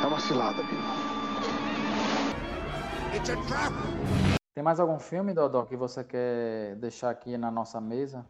É 0.02 0.06
uma 0.06 0.20
cilada, 0.20 0.62
Bill. 3.10 4.38
Tem 4.54 4.62
mais 4.62 4.78
algum 4.80 4.98
filme, 4.98 5.32
Dodó, 5.32 5.64
que 5.64 5.76
você 5.76 6.04
quer 6.04 6.76
deixar 6.76 7.10
aqui 7.10 7.38
na 7.38 7.50
nossa 7.50 7.80
mesa? 7.80 8.26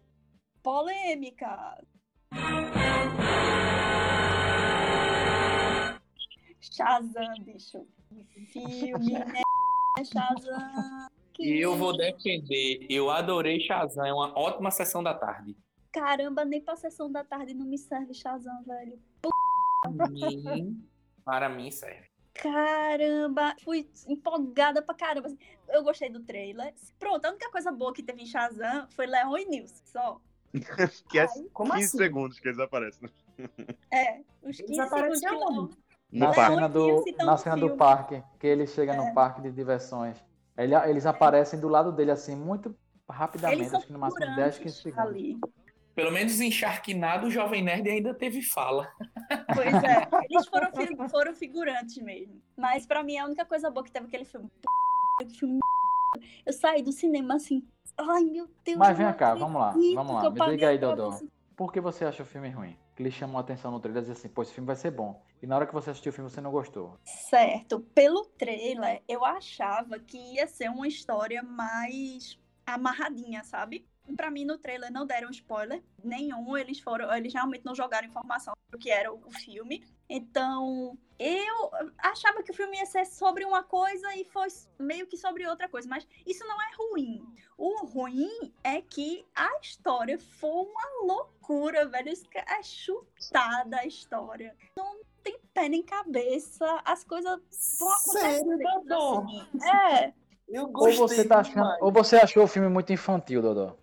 Polêmica. 0.63 1.79
Shazam, 6.61 7.35
bicho. 7.45 7.87
Filme, 8.53 9.13
né? 9.13 9.43
Shazam. 10.05 11.09
Que 11.35 11.57
E 11.57 11.61
eu 11.61 11.77
vou 11.77 11.97
defender. 11.97 12.87
Eu 12.89 13.11
adorei 13.11 13.61
Shazam. 13.61 14.05
É 14.05 14.13
uma 14.13 14.39
ótima 14.39 14.71
sessão 14.71 15.03
da 15.03 15.15
tarde. 15.15 15.57
Caramba, 15.91 16.45
nem 16.45 16.61
pra 16.61 16.77
sessão 16.77 17.11
da 17.11 17.25
tarde 17.25 17.55
não 17.55 17.67
me 17.67 17.79
serve 17.79 18.15
Shazam, 18.15 18.63
velho. 18.65 19.01
Para 19.97 20.09
mim, 20.09 20.89
para 21.25 21.49
mim 21.49 21.71
serve. 21.71 22.08
Caramba, 22.43 23.55
fui 23.65 23.89
empolgada 24.07 24.81
pra 24.81 24.95
caramba. 24.95 25.29
Eu 25.69 25.83
gostei 25.83 26.09
do 26.09 26.21
trailer. 26.21 26.73
Pronto, 26.99 27.25
a 27.25 27.31
única 27.31 27.51
coisa 27.51 27.71
boa 27.73 27.93
que 27.93 28.03
teve 28.03 28.23
em 28.23 28.27
Shazam 28.27 28.87
foi 28.91 29.07
Leon 29.07 29.37
e 29.39 29.45
Nilson, 29.47 29.83
só. 29.85 30.21
Que 31.11 31.19
é 31.19 31.27
Como 31.53 31.73
15 31.73 31.85
assim? 31.85 31.99
segundos 31.99 32.39
que 32.41 32.49
eles 32.49 32.59
aparecem. 32.59 33.09
É, 33.93 34.21
os 34.43 34.57
15 34.61 34.73
Eles 34.73 34.89
segundos 34.89 35.21
que 35.21 35.31
Leon... 35.31 35.69
Na 36.11 36.33
parque. 36.33 36.55
cena, 36.55 36.69
do, 36.69 37.05
na 37.19 37.37
cena 37.37 37.57
do 37.57 37.77
parque, 37.77 38.23
que 38.41 38.47
ele 38.47 38.67
chega 38.67 38.95
É. 38.95 38.97
no 38.97 39.13
parque 39.15 39.43
de 39.43 39.53
diversões. 39.53 40.17
Ele- 40.57 40.75
eles 40.89 41.05
aparecem 41.07 41.61
do 41.61 41.69
lado 41.69 41.93
dele, 41.93 42.11
assim, 42.11 42.35
muito 42.35 42.75
rapidamente, 43.09 43.77
acho 43.77 43.87
que 43.87 43.93
no 43.93 43.99
máximo 43.99 44.35
10, 44.35 44.59
15 44.59 44.83
figurantes 44.83 45.13
segundos. 45.13 45.49
ali. 45.51 45.68
Pelo 45.99 46.13
menos 46.13 46.41
em 46.41 46.49
Sharknado, 46.49 47.27
o 47.27 47.31
Jovem 47.31 47.61
Nerd 47.61 47.91
ainda 47.91 48.15
teve 48.15 48.41
fala. 48.41 48.89
Pois 49.53 49.75
é, 49.83 50.09
eles 50.31 50.47
foram, 50.47 50.71
fi- 50.71 50.97
foram 51.11 51.35
figurantes 51.35 51.97
mesmo. 51.99 52.41
Mas 52.57 52.87
pra 52.87 53.03
mim, 53.03 53.19
a 53.19 53.25
única 53.25 53.45
coisa 53.45 53.69
boa 53.69 53.83
que 53.83 53.91
teve 53.91 54.07
aquele 54.07 54.25
filme. 54.25 54.49
Que 55.19 55.29
filme 55.29 55.59
eu 56.47 56.53
saí 56.53 56.83
do 56.85 56.93
cinema 56.93 57.35
assim. 57.35 57.67
Ai, 57.97 58.23
meu 58.23 58.49
Deus. 58.65 58.79
Mas 58.79 58.97
vem 58.97 59.13
cá, 59.13 59.35
vamos 59.35 59.61
lá, 59.61 59.73
vamos 59.73 60.15
lá, 60.15 60.31
me 60.31 60.51
diga 60.53 60.69
aí, 60.69 60.79
Dodô. 60.79 61.11
você. 61.11 61.27
Por 61.57 61.73
que 61.73 61.81
você 61.81 62.05
acha 62.05 62.23
o 62.23 62.27
filme 62.27 62.49
ruim? 62.49 62.79
Que 62.95 63.03
lhe 63.03 63.11
chamou 63.11 63.39
a 63.39 63.41
atenção 63.41 63.73
no 63.73 63.81
trailer 63.81 64.05
e 64.05 64.07
disse 64.07 64.21
assim, 64.21 64.33
pô, 64.33 64.43
esse 64.43 64.55
filme 64.55 64.69
vai 64.69 64.77
ser 64.77 64.93
bom. 64.93 65.21
E 65.43 65.49
na 65.49 65.57
hora 65.57 65.67
que 65.67 65.75
você 65.75 65.91
assistiu 65.91 66.11
o 66.11 66.15
filme, 66.15 66.31
você 66.31 66.41
não 66.41 66.53
gostou. 66.53 66.97
Certo, 67.05 67.81
pelo 67.93 68.25
trailer, 68.39 69.03
eu 69.09 69.25
achava 69.25 69.99
que 69.99 70.17
ia 70.17 70.47
ser 70.47 70.71
uma 70.71 70.87
história 70.87 71.43
mais 71.43 72.39
amarradinha, 72.65 73.43
sabe? 73.43 73.85
Pra 74.17 74.31
mim, 74.31 74.45
no 74.45 74.59
trailer 74.59 74.93
não 74.93 75.07
deram 75.07 75.31
spoiler 75.31 75.83
nenhum, 76.03 76.57
eles 76.57 76.81
foram, 76.81 77.13
eles 77.15 77.33
realmente 77.33 77.65
não 77.65 77.75
jogaram 77.75 78.07
informação 78.07 78.55
do 78.71 78.79
que 78.79 78.91
era 78.91 79.13
o 79.13 79.31
filme. 79.31 79.85
Então, 80.09 80.97
eu 81.19 81.71
achava 81.99 82.43
que 82.43 82.51
o 82.51 82.55
filme 82.55 82.77
ia 82.77 82.87
ser 82.87 83.05
sobre 83.05 83.45
uma 83.45 83.63
coisa 83.63 84.15
e 84.15 84.25
foi 84.25 84.49
meio 84.79 85.07
que 85.07 85.17
sobre 85.17 85.47
outra 85.47 85.69
coisa, 85.69 85.89
mas 85.89 86.07
isso 86.27 86.45
não 86.47 86.61
é 86.61 86.71
ruim. 86.77 87.25
O 87.57 87.85
ruim 87.87 88.53
é 88.63 88.81
que 88.81 89.27
a 89.35 89.59
história 89.61 90.19
foi 90.19 90.51
uma 90.51 91.05
loucura, 91.05 91.87
velho. 91.87 92.13
É 92.35 92.63
chutada 92.63 93.79
a 93.79 93.87
história. 93.87 94.57
Não 94.77 95.01
tem 95.23 95.39
pé 95.53 95.69
nem 95.69 95.83
cabeça. 95.83 96.81
As 96.85 97.05
coisas 97.05 97.41
vão 97.79 97.93
acontecer. 97.93 98.45
Dodô? 98.45 99.19
assim. 99.19 99.49
É, 99.69 100.13
Eu 100.49 100.63
Ou 100.63 100.73
gostei 100.73 100.97
você, 100.97 101.25
tá 101.25 101.41
achando, 101.41 101.77
ou 101.81 101.93
você 101.93 102.17
achou 102.17 102.45
o 102.45 102.47
filme 102.47 102.69
muito 102.69 102.93
infantil, 102.93 103.43
Dodô? 103.43 103.77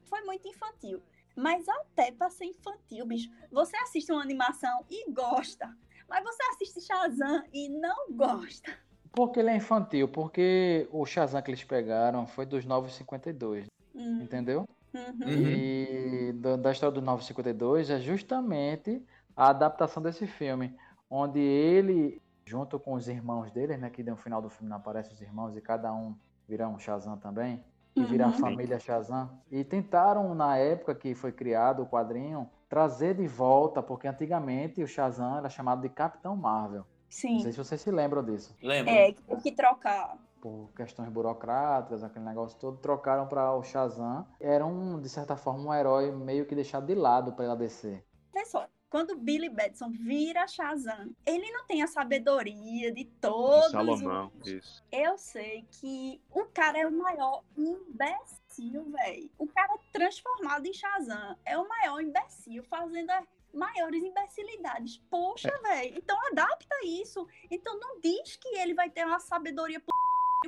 Infantil. 0.86 1.01
Mas 1.36 1.68
até 1.68 2.12
pra 2.12 2.30
ser 2.30 2.46
infantil, 2.46 3.06
bicho, 3.06 3.30
você 3.51 3.75
assiste 3.77 4.12
uma 4.12 4.22
animação 4.22 4.86
e 4.89 5.12
gosta. 5.12 5.75
Mas 6.08 6.24
você 6.24 6.44
assiste 6.51 6.82
Shazam 6.82 7.44
e 7.51 7.68
não 7.68 8.12
gosta. 8.12 8.72
Porque 9.12 9.39
ele 9.39 9.50
é 9.50 9.56
infantil, 9.56 10.08
porque 10.08 10.88
o 10.92 11.06
Shazam 11.06 11.42
que 11.42 11.50
eles 11.50 11.63
pegaram 11.63 12.25
foi 12.27 12.46
dos 12.46 12.65
952, 12.65 13.65
Hum, 13.94 14.22
entendeu? 14.22 14.68
uhum. 14.94 15.04
Uhum. 15.25 15.30
E 15.30 16.34
da, 16.34 16.58
da 16.58 16.72
história 16.72 16.94
do 16.94 17.01
952 17.01 17.89
é 17.89 18.00
justamente 18.00 19.01
a 19.36 19.50
adaptação 19.50 20.01
desse 20.04 20.27
filme, 20.27 20.75
onde 21.10 21.39
ele, 21.39 22.22
junto 22.46 22.77
com 22.80 22.94
os 22.94 23.08
irmãos 23.08 23.51
dele, 23.51 23.77
né, 23.77 23.89
que 23.89 24.04
no 24.04 24.15
final 24.18 24.42
do 24.42 24.50
filme 24.50 24.70
não 24.70 24.77
aparecem 24.77 25.13
os 25.13 25.22
irmãos 25.22 25.56
e 25.56 25.62
cada 25.62 25.94
um 25.94 26.15
vira 26.48 26.68
um 26.68 26.77
Shazam 26.77 27.18
também, 27.18 27.63
e 27.96 28.04
vira 28.04 28.25
a 28.25 28.28
Uhum. 28.28 28.34
família 28.34 28.80
Shazam. 28.80 29.30
E 29.50 29.64
tentaram, 29.64 30.34
na 30.36 30.58
época 30.58 30.94
que 30.94 31.16
foi 31.16 31.32
criado 31.32 31.84
o 31.84 31.88
quadrinho, 31.88 32.50
trazer 32.68 33.16
de 33.16 33.28
volta, 33.28 33.82
porque 33.82 34.08
antigamente 34.08 34.84
o 34.84 34.88
Shazam 34.88 35.38
era 35.38 35.50
chamado 35.50 35.82
de 35.82 35.90
Capitão 35.90 36.36
Marvel. 36.36 36.82
Não 36.82 36.86
Sim. 37.10 37.40
sei 37.40 37.52
se 37.54 37.58
vocês 37.58 37.80
se 37.80 37.92
lembram 37.92 38.24
disso. 38.24 38.56
Lembra? 38.62 38.92
É, 38.94 39.12
que 39.14 39.22
tem 39.22 39.40
que 39.40 39.52
trocar. 39.54 40.18
Por 40.42 40.70
questões 40.75 41.10
burocráticas, 41.10 42.04
aquele 42.04 42.25
negócio 42.25 42.60
todo, 42.60 42.78
trocaram 42.78 43.28
para 43.28 43.54
o 43.54 43.64
Shazam. 43.64 44.25
Era 44.40 44.66
um, 44.66 45.00
de 45.00 45.08
certa 45.10 45.36
forma, 45.36 45.70
um 45.70 45.74
herói 45.74 46.12
meio 46.12 46.46
que 46.46 46.54
deixado 46.54 46.86
de 46.86 46.94
lado 46.96 47.34
pela 47.34 47.56
DC. 47.56 48.04
Olha 48.36 48.46
só, 48.46 48.68
quando 48.96 49.18
Billy 49.18 49.50
Batson 49.50 49.90
vira 49.92 50.48
Shazam, 50.48 51.14
ele 51.25 51.52
não 51.52 51.66
tem 51.66 51.84
a 51.84 51.88
sabedoria 51.88 52.94
de 52.94 53.04
todos. 53.20 53.66
De 53.66 53.72
Salomão, 53.72 54.32
os- 54.40 54.48
isso. 54.48 54.82
Eu 54.90 55.18
sei 55.18 55.68
que 55.70 56.22
o 56.34 56.46
cara 56.46 56.78
é 56.80 56.88
o 56.88 56.92
maior 56.94 57.44
imbecil, 57.58 58.90
velho. 58.90 59.30
O 59.38 59.48
cara 59.48 59.78
transformado 59.92 60.66
em 60.66 60.72
Shazam 60.74 61.38
é 61.44 61.58
o 61.58 61.68
maior 61.68 62.00
imbecil, 62.00 62.64
fazendo 62.64 63.10
as 63.10 63.25
maiores 63.54 64.02
imbecilidades. 64.02 64.98
Poxa, 65.10 65.52
velho. 65.62 65.98
Então 65.98 66.18
adapta 66.28 66.75
isso. 66.86 67.28
Então 67.52 67.78
não 67.78 68.00
diz 68.00 68.38
que 68.38 68.48
ele 68.60 68.74
vai 68.74 68.90
ter 68.90 69.06
uma 69.06 69.20
sabedoria 69.20 69.82
p... 69.82 69.88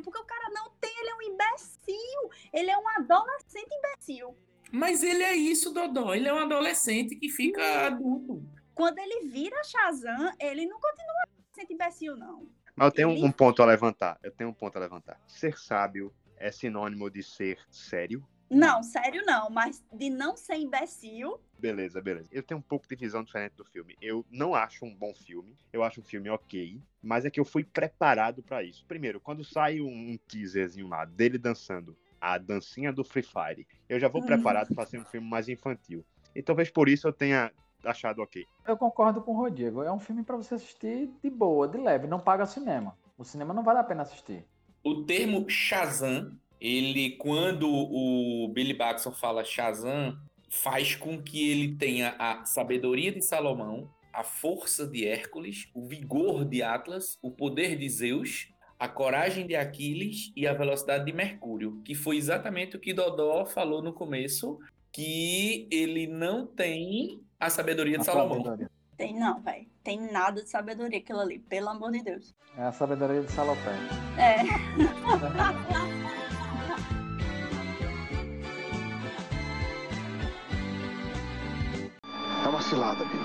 porque 0.02 0.20
o 0.22 0.26
cara 0.26 0.50
não 0.54 0.70
tem, 0.80 0.98
ele 1.02 1.10
é 1.10 1.16
um 1.16 1.22
imbecil. 1.34 2.32
Ele 2.54 2.72
é 2.72 2.78
um 2.78 2.88
adolescente 2.88 3.74
imbecil. 3.74 4.38
Mas 4.72 5.04
ele 5.04 5.24
é 5.24 5.36
isso, 5.36 5.72
Dodó. 5.74 6.14
Ele 6.14 6.28
é 6.28 6.34
um 6.34 6.40
adolescente 6.40 7.16
que 7.16 7.30
fica 7.30 7.88
adulto. 7.88 8.44
Quando 8.74 9.00
ele 9.00 9.28
vira 9.28 9.64
Shazam, 9.64 10.32
ele 10.40 10.66
não 10.66 10.80
continua 10.80 11.28
sendo 11.54 11.72
imbecil, 11.74 12.16
não. 12.16 12.48
Mas 12.76 12.86
eu 12.88 12.92
tenho 12.92 13.10
Ele- 13.12 13.24
um 13.26 13.32
ponto 13.32 13.62
a 13.64 13.66
levantar. 13.66 14.20
Eu 14.22 14.32
tenho 14.32 14.50
um 14.50 14.54
ponto 14.54 14.76
a 14.76 14.80
levantar. 14.80 15.20
Ser 15.28 15.58
sábio 15.58 16.14
é 16.38 16.52
sinônimo 16.52 17.10
de 17.10 17.24
ser 17.24 17.58
sério? 17.72 18.24
Não, 18.50 18.82
sério 18.82 19.24
não, 19.26 19.50
mas 19.50 19.84
de 19.92 20.10
não 20.10 20.38
ser 20.38 20.56
imbecil, 20.56 21.40
Beleza, 21.60 22.00
beleza. 22.00 22.30
Eu 22.32 22.44
tenho 22.44 22.60
um 22.60 22.62
pouco 22.62 22.88
de 22.88 22.96
visão 22.96 23.24
diferente 23.24 23.54
do 23.56 23.66
filme. 23.66 23.98
Eu 24.00 24.24
não 24.30 24.54
acho 24.54 24.86
um 24.86 24.94
bom 24.94 25.12
filme. 25.16 25.58
Eu 25.74 25.84
acho 25.84 26.02
um 26.02 26.04
filme 26.04 26.30
ok. 26.30 26.80
Mas 27.02 27.26
é 27.26 27.32
que 27.32 27.40
eu 27.40 27.44
fui 27.46 27.64
preparado 27.64 28.44
pra 28.44 28.62
isso. 28.62 28.86
Primeiro, 28.86 29.20
quando 29.20 29.44
sai 29.44 29.82
um, 29.82 29.88
um 30.12 30.18
teaserzinho 30.28 30.88
lá 30.88 31.04
dele 31.04 31.40
dançando 31.40 31.98
a 32.20 32.38
dancinha 32.38 32.92
do 32.92 33.04
Free 33.04 33.24
Fire, 33.24 33.68
eu 33.88 34.00
já 34.00 34.08
vou 34.08 34.22
Uhum. 34.22 34.28
preparado 34.28 34.74
pra 34.74 34.86
ser 34.86 35.00
um 35.00 35.06
filme 35.06 35.28
mais 35.28 35.48
infantil. 35.50 36.06
E 36.36 36.42
talvez 36.42 36.70
por 36.70 36.88
isso 36.90 37.08
eu 37.08 37.14
tenha 37.14 37.52
achado 37.84 38.22
ok. 38.22 38.44
Eu 38.68 38.76
concordo 38.78 39.22
com 39.22 39.32
o 39.34 39.38
Rodrigo. 39.38 39.82
É 39.84 39.92
um 39.92 40.00
filme 40.00 40.24
para 40.24 40.36
você 40.36 40.56
assistir 40.56 41.10
de 41.24 41.30
boa, 41.30 41.68
de 41.68 41.78
leve. 41.78 42.08
Não 42.08 42.20
paga 42.20 42.46
cinema. 42.46 42.98
O 43.18 43.24
cinema 43.24 43.54
não 43.54 43.64
vale 43.64 43.80
a 43.80 43.84
pena 43.84 44.04
assistir. 44.04 44.46
O 44.84 45.04
termo 45.04 45.50
Shazam, 45.50 46.38
ele, 46.60 47.12
quando 47.18 47.68
o 47.70 48.50
Billy 48.54 48.74
Batson 48.74 49.12
fala 49.12 49.44
Shazam, 49.44 50.18
faz 50.50 50.96
com 50.96 51.22
que 51.22 51.50
ele 51.50 51.76
tenha 51.76 52.16
a 52.20 52.46
sabedoria 52.46 53.12
de 53.12 53.22
Salomão, 53.22 53.90
a 54.14 54.24
força 54.24 54.88
de 54.88 55.06
Hércules, 55.08 55.70
o 55.74 55.88
vigor 55.88 56.46
de 56.46 56.64
Atlas, 56.64 57.18
o 57.22 57.30
poder 57.32 57.78
de 57.78 57.90
Zeus, 57.90 58.50
a 58.80 58.88
coragem 58.88 59.48
de 59.48 59.56
Aquiles 59.56 60.32
e 60.36 60.46
a 60.48 60.54
velocidade 60.54 61.06
de 61.06 61.12
Mercúrio, 61.14 61.82
que 61.84 61.96
foi 61.96 62.18
exatamente 62.18 62.76
o 62.76 62.80
que 62.80 62.94
Dodó 62.94 63.46
falou 63.46 63.82
no 63.82 63.92
começo, 63.94 64.60
que 64.92 65.68
ele 65.72 66.06
não 66.08 66.46
tem 66.46 67.22
a 67.40 67.50
sabedoria 67.50 67.96
de 67.96 68.02
A 68.02 68.06
Salomão. 68.06 68.38
sabedoria. 68.44 68.70
tem 68.96 69.20
não, 69.20 69.42
velho. 69.42 69.66
Tem 69.84 70.00
nada 70.12 70.44
de 70.44 70.50
sabedoria 70.50 71.00
aquilo 71.00 71.20
ali, 71.20 71.40
pelo 71.40 71.70
amor 71.70 71.92
de 71.92 72.04
Deus. 72.04 72.36
É 72.58 72.64
a 72.64 72.72
sabedoria 72.72 73.22
de 73.22 73.32
Salopé. 73.32 73.72
É. 74.18 74.42
É 82.44 82.50
uma 82.50 82.62
cilada, 82.62 83.04
Bill. 83.06 83.22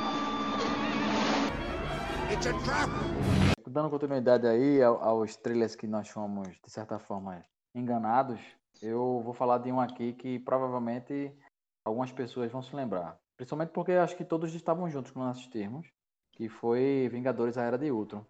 Dando 3.73 3.89
continuidade 3.89 4.47
aí 4.47 4.83
ao- 4.83 5.03
aos 5.03 5.35
trailers 5.35 5.75
que 5.75 5.87
nós 5.87 6.07
fomos, 6.07 6.47
de 6.63 6.71
certa 6.71 6.99
forma, 6.99 7.43
enganados, 7.75 8.39
eu 8.83 9.23
vou 9.25 9.33
falar 9.33 9.57
de 9.57 9.73
um 9.73 9.81
aqui 9.81 10.13
que 10.13 10.39
provavelmente 10.39 11.35
algumas 11.83 12.13
pessoas 12.13 12.53
vão 12.53 12.61
se 12.61 12.77
lembrar. 12.77 13.19
Principalmente 13.35 13.71
porque 13.71 13.93
acho 13.93 14.15
que 14.15 14.27
todos 14.27 14.55
estavam 14.55 14.91
juntos 14.91 15.11
quando 15.11 15.25
nós 15.25 15.39
assistimos, 15.39 15.91
que 16.33 16.51
foi 16.51 17.09
Vingadores 17.11 17.57
A 17.57 17.63
Era 17.63 17.79
de 17.79 17.91
Ultron. 17.91 18.23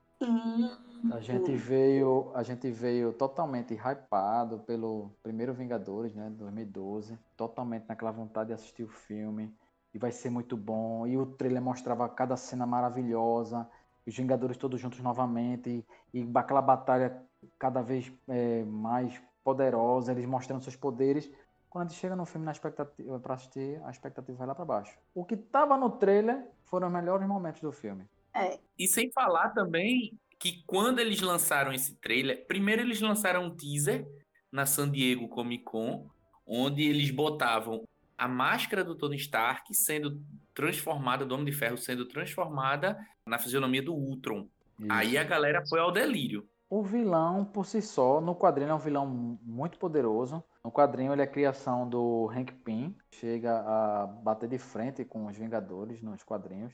A 1.11 1.19
gente 1.19 1.57
veio, 1.57 2.31
a 2.37 2.45
gente 2.45 2.71
veio 2.71 3.13
totalmente 3.13 3.75
hypado 3.75 4.61
pelo 4.61 5.11
primeiro 5.25 5.53
Vingadores, 5.53 6.15
né, 6.15 6.31
2012, 6.31 7.19
totalmente 7.37 7.87
naquela 7.89 8.13
vontade 8.13 8.49
de 8.49 8.55
assistir 8.55 8.85
o 8.85 8.89
filme 8.89 9.53
e 9.93 9.99
vai 9.99 10.13
ser 10.13 10.31
muito 10.31 10.57
bom. 10.57 11.05
E 11.05 11.19
o 11.19 11.27
trailer 11.27 11.61
mostrava 11.61 12.09
cada 12.09 12.37
cena 12.37 12.65
maravilhosa, 12.65 13.69
os 14.07 14.17
Vingadores 14.17 14.57
todos 14.57 14.81
juntos 14.81 15.01
novamente 15.01 15.85
e, 16.13 16.21
e 16.21 16.31
aquela 16.35 16.63
batalha 16.63 17.23
cada 17.59 17.83
vez 17.83 18.13
é, 18.29 18.65
mais 18.65 19.21
poderosa, 19.45 20.13
eles 20.13 20.25
mostrando 20.25 20.63
seus 20.63 20.77
poderes. 20.77 21.31
Quando 21.69 21.87
a 21.87 21.89
gente 21.89 21.99
chega 21.99 22.15
no 22.15 22.27
filme 22.27 22.45
na 22.45 22.53
expectativa 22.53 23.19
para 23.19 23.35
assistir, 23.35 23.81
a 23.85 23.91
expectativa 23.91 24.39
vai 24.39 24.47
lá 24.47 24.55
para 24.55 24.65
baixo. 24.65 24.99
O 25.15 25.25
que 25.25 25.37
tava 25.37 25.77
no 25.77 25.91
trailer 25.91 26.47
foram 26.65 26.89
os 26.89 26.93
melhores 26.93 27.27
momentos 27.27 27.61
do 27.61 27.73
filme. 27.73 28.05
É, 28.35 28.59
E 28.79 28.87
sem 28.87 29.11
falar 29.11 29.51
também 29.51 30.19
que 30.39 30.63
quando 30.67 30.99
eles 30.99 31.21
lançaram 31.21 31.73
esse 31.73 31.95
trailer, 31.97 32.47
primeiro 32.47 32.83
eles 32.83 33.01
lançaram 33.01 33.45
um 33.45 33.57
teaser 33.57 34.07
na 34.51 34.67
San 34.67 34.91
Diego 34.91 35.29
Comic 35.29 35.65
Con, 35.65 36.09
onde 36.47 36.83
eles 36.83 37.11
botavam 37.11 37.87
a 38.23 38.29
máscara 38.29 38.85
do 38.85 38.95
Tony 38.95 39.17
Stark 39.17 39.75
sendo 39.75 40.23
transformada, 40.55 41.27
do 41.27 41.35
Homem 41.35 41.47
de 41.47 41.53
Ferro 41.53 41.77
sendo 41.77 42.07
transformada 42.07 42.97
na 43.27 43.37
fisionomia 43.37 43.83
do 43.83 43.93
Ultron. 43.93 44.47
Aí 44.89 45.19
a 45.19 45.25
galera 45.25 45.67
foi 45.69 45.81
ao 45.81 45.91
delírio. 45.91 46.49
O 46.71 46.85
vilão, 46.85 47.45
por 47.45 47.67
si 47.67 47.83
só, 47.83 48.21
no 48.21 48.37
quadrinho 48.37 48.71
é 48.71 48.75
um 48.75 48.79
vilão 48.79 49.05
muito 49.43 49.77
poderoso. 49.77 50.43
No 50.65 50.71
quadrinho 50.71 51.13
ele 51.13 51.21
é 51.21 51.25
a 51.25 51.29
criação 51.29 51.89
do 51.89 52.31
Hank 52.31 52.53
Pym, 52.65 52.97
chega 53.11 53.59
a 53.59 54.07
bater 54.07 54.49
de 54.49 54.57
frente 54.57 55.05
com 55.05 55.27
os 55.27 55.37
Vingadores 55.37 56.01
nos 56.01 56.23
quadrinhos. 56.23 56.73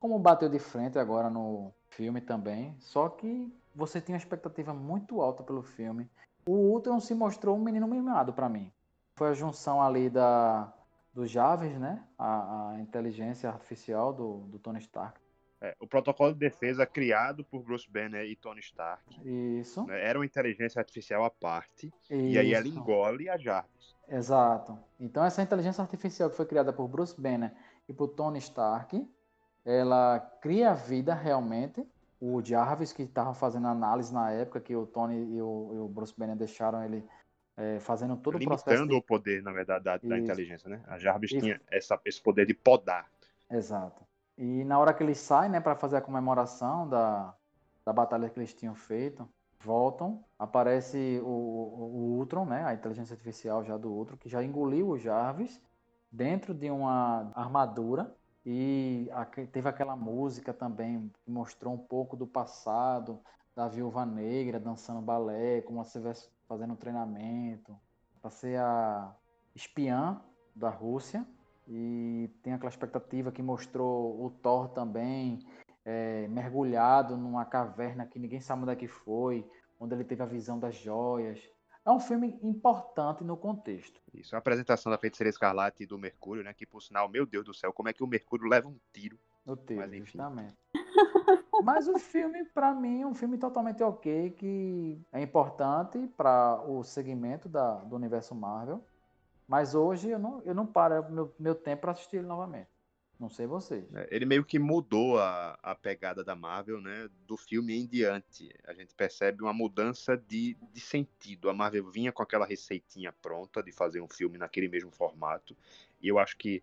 Como 0.00 0.18
bateu 0.18 0.48
de 0.48 0.58
frente 0.58 0.98
agora 0.98 1.30
no 1.30 1.72
filme 1.90 2.20
também. 2.20 2.74
Só 2.80 3.08
que 3.08 3.52
você 3.72 4.00
tinha 4.00 4.16
uma 4.16 4.20
expectativa 4.20 4.74
muito 4.74 5.20
alta 5.20 5.44
pelo 5.44 5.62
filme. 5.62 6.10
O 6.44 6.54
Ultron 6.72 6.98
se 6.98 7.14
mostrou 7.14 7.56
um 7.56 7.62
menino 7.62 7.86
mimado 7.86 8.32
para 8.32 8.48
mim. 8.48 8.72
Foi 9.14 9.28
a 9.28 9.34
junção 9.34 9.80
ali 9.80 10.10
da 10.10 10.72
do 11.18 11.26
Jarvis, 11.26 11.76
né? 11.76 12.00
A, 12.16 12.70
a 12.70 12.80
inteligência 12.80 13.50
artificial 13.50 14.12
do, 14.12 14.38
do 14.46 14.58
Tony 14.60 14.78
Stark. 14.78 15.20
É, 15.60 15.74
o 15.80 15.86
protocolo 15.88 16.32
de 16.32 16.38
defesa 16.38 16.86
criado 16.86 17.42
por 17.42 17.60
Bruce 17.60 17.90
Banner 17.90 18.24
e 18.24 18.36
Tony 18.36 18.60
Stark 18.60 19.02
Isso. 19.24 19.84
né, 19.86 20.00
era 20.08 20.16
uma 20.16 20.24
inteligência 20.24 20.78
artificial 20.78 21.24
à 21.24 21.30
parte, 21.30 21.92
e 22.08 22.38
aí 22.38 22.54
ela 22.54 22.68
isso. 22.68 22.78
engole 22.78 23.28
a 23.28 23.36
Jarvis. 23.36 23.96
Exato. 24.08 24.78
Então 25.00 25.24
essa 25.24 25.42
inteligência 25.42 25.82
artificial 25.82 26.30
que 26.30 26.36
foi 26.36 26.46
criada 26.46 26.72
por 26.72 26.86
Bruce 26.86 27.20
Banner 27.20 27.52
e 27.88 27.92
por 27.92 28.06
Tony 28.06 28.38
Stark, 28.38 29.04
ela 29.64 30.20
cria 30.40 30.72
vida 30.74 31.12
realmente. 31.12 31.84
O 32.20 32.40
Jarvis 32.40 32.92
que 32.92 33.02
estava 33.02 33.34
fazendo 33.34 33.66
análise 33.66 34.14
na 34.14 34.30
época 34.30 34.60
que 34.60 34.76
o 34.76 34.86
Tony 34.86 35.16
e 35.36 35.42
o, 35.42 35.70
e 35.74 35.78
o 35.78 35.88
Bruce 35.88 36.14
Banner 36.16 36.36
deixaram 36.36 36.84
ele 36.84 37.04
eh, 37.58 37.78
fazendo 37.80 38.16
todo 38.16 38.36
o 38.36 38.40
processo. 38.44 38.70
Limitando 38.70 38.90
de- 38.92 38.96
o 38.96 39.02
poder, 39.02 39.42
na 39.42 39.52
verdade, 39.52 39.84
da, 39.84 39.96
da 39.98 40.18
inteligência, 40.18 40.68
né? 40.70 40.80
A 40.86 40.98
Jarvis 40.98 41.30
Isso. 41.32 41.40
tinha 41.40 41.60
essa- 41.70 42.00
esse 42.04 42.22
poder 42.22 42.46
de 42.46 42.54
podar. 42.54 43.10
Exato. 43.50 44.02
E 44.36 44.64
na 44.64 44.78
hora 44.78 44.94
que 44.94 45.02
eles 45.02 45.18
saem, 45.18 45.50
né, 45.50 45.60
para 45.60 45.74
fazer 45.74 45.96
a 45.96 46.00
comemoração 46.00 46.88
da, 46.88 47.34
da 47.84 47.92
batalha 47.92 48.30
que 48.30 48.38
eles 48.38 48.54
tinham 48.54 48.74
feito, 48.74 49.28
voltam, 49.60 50.24
aparece 50.38 51.20
o, 51.24 51.26
o, 51.26 51.84
o 52.14 52.18
Ultron, 52.18 52.44
né, 52.46 52.64
a 52.64 52.72
inteligência 52.72 53.14
artificial 53.14 53.64
já 53.64 53.76
do 53.76 53.90
Ultron, 53.90 54.16
que 54.16 54.28
já 54.28 54.42
engoliu 54.44 54.88
o 54.90 54.98
Jarvis 54.98 55.60
dentro 56.10 56.54
de 56.54 56.70
uma 56.70 57.32
armadura 57.34 58.14
e 58.46 59.10
teve 59.52 59.68
aquela 59.68 59.96
música 59.96 60.54
também 60.54 61.10
que 61.24 61.30
mostrou 61.30 61.74
um 61.74 61.78
pouco 61.78 62.16
do 62.16 62.26
passado 62.26 63.20
da 63.54 63.66
Viúva 63.66 64.06
Negra 64.06 64.60
dançando 64.60 65.02
balé, 65.02 65.60
como 65.62 65.82
se 65.84 65.88
estivesse 65.98 66.30
fazendo 66.48 66.72
um 66.72 66.76
treinamento 66.76 67.76
para 68.20 68.30
ser 68.30 68.58
a 68.58 69.14
espiã 69.54 70.20
da 70.54 70.70
Rússia 70.70 71.26
e 71.66 72.30
tem 72.42 72.54
aquela 72.54 72.70
expectativa 72.70 73.30
que 73.30 73.42
mostrou 73.42 74.24
o 74.24 74.30
Thor 74.30 74.68
também 74.70 75.38
é, 75.84 76.26
mergulhado 76.28 77.16
numa 77.16 77.44
caverna 77.44 78.06
que 78.06 78.18
ninguém 78.18 78.40
sabe 78.40 78.62
onde 78.62 78.72
é 78.72 78.76
que 78.76 78.88
foi, 78.88 79.48
onde 79.78 79.94
ele 79.94 80.04
teve 80.04 80.22
a 80.22 80.26
visão 80.26 80.58
das 80.58 80.74
joias. 80.74 81.40
É 81.84 81.90
um 81.90 82.00
filme 82.00 82.38
importante 82.42 83.24
no 83.24 83.36
contexto. 83.36 83.98
Isso, 84.12 84.34
a 84.34 84.38
apresentação 84.38 84.90
da 84.92 84.98
Feiticeira 84.98 85.30
Escarlate 85.30 85.84
e 85.84 85.86
do 85.86 85.98
Mercúrio, 85.98 86.44
né? 86.44 86.52
Que, 86.52 86.66
por 86.66 86.82
sinal, 86.82 87.08
meu 87.08 87.24
Deus 87.24 87.44
do 87.46 87.54
céu, 87.54 87.72
como 87.72 87.88
é 87.88 87.92
que 87.92 88.02
o 88.02 88.06
Mercúrio 88.06 88.46
leva 88.46 88.68
um 88.68 88.76
tiro? 88.92 89.18
No 89.46 89.56
teve, 89.56 89.80
Mas, 89.80 89.92
enfim. 89.92 90.04
justamente. 90.04 90.54
Mas 91.62 91.88
o 91.88 91.98
filme, 91.98 92.44
pra 92.44 92.74
mim, 92.74 93.02
é 93.02 93.06
um 93.06 93.14
filme 93.14 93.38
totalmente 93.38 93.82
ok, 93.82 94.30
que 94.30 95.00
é 95.12 95.20
importante 95.20 96.06
para 96.16 96.62
o 96.66 96.82
segmento 96.84 97.48
da, 97.48 97.74
do 97.76 97.96
universo 97.96 98.34
Marvel. 98.34 98.84
Mas 99.46 99.74
hoje 99.74 100.10
eu 100.10 100.18
não, 100.18 100.42
eu 100.44 100.54
não 100.54 100.66
paro 100.66 101.10
meu, 101.10 101.34
meu 101.38 101.54
tempo 101.54 101.82
para 101.82 101.92
assistir 101.92 102.18
ele 102.18 102.26
novamente. 102.26 102.68
Não 103.18 103.28
sei 103.28 103.46
vocês. 103.46 103.84
É, 103.94 104.06
Ele 104.12 104.24
meio 104.24 104.44
que 104.44 104.58
mudou 104.58 105.18
a, 105.18 105.58
a 105.60 105.74
pegada 105.74 106.22
da 106.22 106.36
Marvel, 106.36 106.80
né? 106.80 107.08
Do 107.26 107.36
filme 107.36 107.76
em 107.76 107.84
diante. 107.84 108.54
A 108.64 108.72
gente 108.72 108.94
percebe 108.94 109.42
uma 109.42 109.52
mudança 109.52 110.16
de, 110.16 110.56
de 110.72 110.80
sentido. 110.80 111.50
A 111.50 111.54
Marvel 111.54 111.90
vinha 111.90 112.12
com 112.12 112.22
aquela 112.22 112.46
receitinha 112.46 113.12
pronta 113.20 113.60
de 113.60 113.72
fazer 113.72 114.00
um 114.00 114.08
filme 114.08 114.38
naquele 114.38 114.68
mesmo 114.68 114.92
formato. 114.92 115.56
E 116.00 116.06
eu 116.06 116.18
acho 116.18 116.36
que 116.36 116.62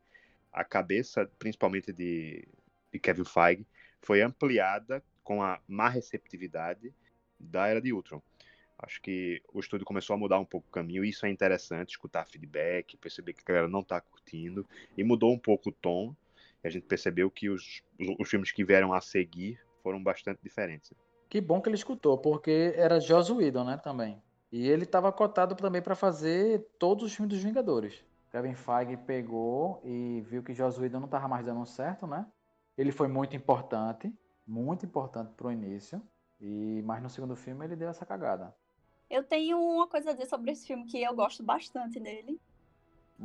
a 0.53 0.63
cabeça, 0.63 1.29
principalmente 1.37 1.91
de, 1.91 2.47
de 2.89 2.99
Kevin 2.99 3.25
Feige, 3.25 3.67
foi 4.05 4.21
ampliada 4.21 5.03
com 5.23 5.41
a 5.41 5.59
má 5.67 5.89
receptividade 5.89 6.93
da 7.39 7.67
Era 7.67 7.81
de 7.81 7.91
Ultron. 7.91 8.21
Acho 8.77 9.01
que 9.01 9.41
o 9.53 9.59
estúdio 9.59 9.85
começou 9.85 10.13
a 10.13 10.17
mudar 10.17 10.37
um 10.37 10.45
pouco 10.45 10.67
o 10.67 10.71
caminho, 10.71 11.03
e 11.03 11.09
isso 11.09 11.25
é 11.25 11.29
interessante, 11.29 11.91
escutar 11.91 12.27
feedback, 12.27 12.97
perceber 12.97 13.33
que 13.33 13.41
a 13.41 13.47
galera 13.47 13.67
não 13.67 13.81
tá 13.81 13.99
curtindo, 13.99 14.67
e 14.97 15.03
mudou 15.03 15.33
um 15.33 15.39
pouco 15.39 15.69
o 15.69 15.73
tom, 15.73 16.15
e 16.63 16.67
a 16.67 16.69
gente 16.69 16.85
percebeu 16.85 17.31
que 17.31 17.49
os, 17.49 17.81
os, 17.99 18.15
os 18.19 18.29
filmes 18.29 18.51
que 18.51 18.63
vieram 18.63 18.93
a 18.93 19.01
seguir 19.01 19.59
foram 19.81 20.03
bastante 20.03 20.39
diferentes. 20.43 20.93
Que 21.29 21.41
bom 21.41 21.61
que 21.61 21.69
ele 21.69 21.75
escutou, 21.75 22.17
porque 22.17 22.73
era 22.75 22.99
Joss 22.99 23.31
Whedon, 23.31 23.63
né, 23.63 23.77
também. 23.77 24.21
E 24.51 24.67
ele 24.67 24.83
estava 24.83 25.11
cotado 25.11 25.55
também 25.55 25.81
para 25.81 25.95
fazer 25.95 26.67
todos 26.77 27.03
os 27.05 27.15
filmes 27.15 27.33
dos 27.33 27.43
Vingadores. 27.43 28.03
Kevin 28.31 28.53
Feige 28.53 28.97
pegou 28.97 29.81
e 29.83 30.21
viu 30.27 30.43
que 30.43 30.53
Joss 30.53 30.79
Whedon 30.79 30.99
não 30.99 31.05
estava 31.05 31.27
mais 31.27 31.45
dando 31.45 31.65
certo, 31.65 32.05
né? 32.05 32.27
Ele 32.77 32.91
foi 32.91 33.07
muito 33.07 33.35
importante, 33.35 34.13
muito 34.45 34.85
importante 34.85 35.33
pro 35.33 35.51
início, 35.51 36.01
e 36.39 36.81
mas 36.83 37.01
no 37.01 37.09
segundo 37.09 37.35
filme 37.35 37.65
ele 37.65 37.75
deu 37.75 37.89
essa 37.89 38.05
cagada. 38.05 38.55
Eu 39.09 39.23
tenho 39.23 39.59
uma 39.59 39.87
coisa 39.87 40.09
a 40.09 40.13
dizer 40.13 40.27
sobre 40.27 40.51
esse 40.51 40.67
filme 40.67 40.85
que 40.85 41.01
eu 41.01 41.15
gosto 41.15 41.43
bastante 41.43 41.99
dele, 41.99 42.39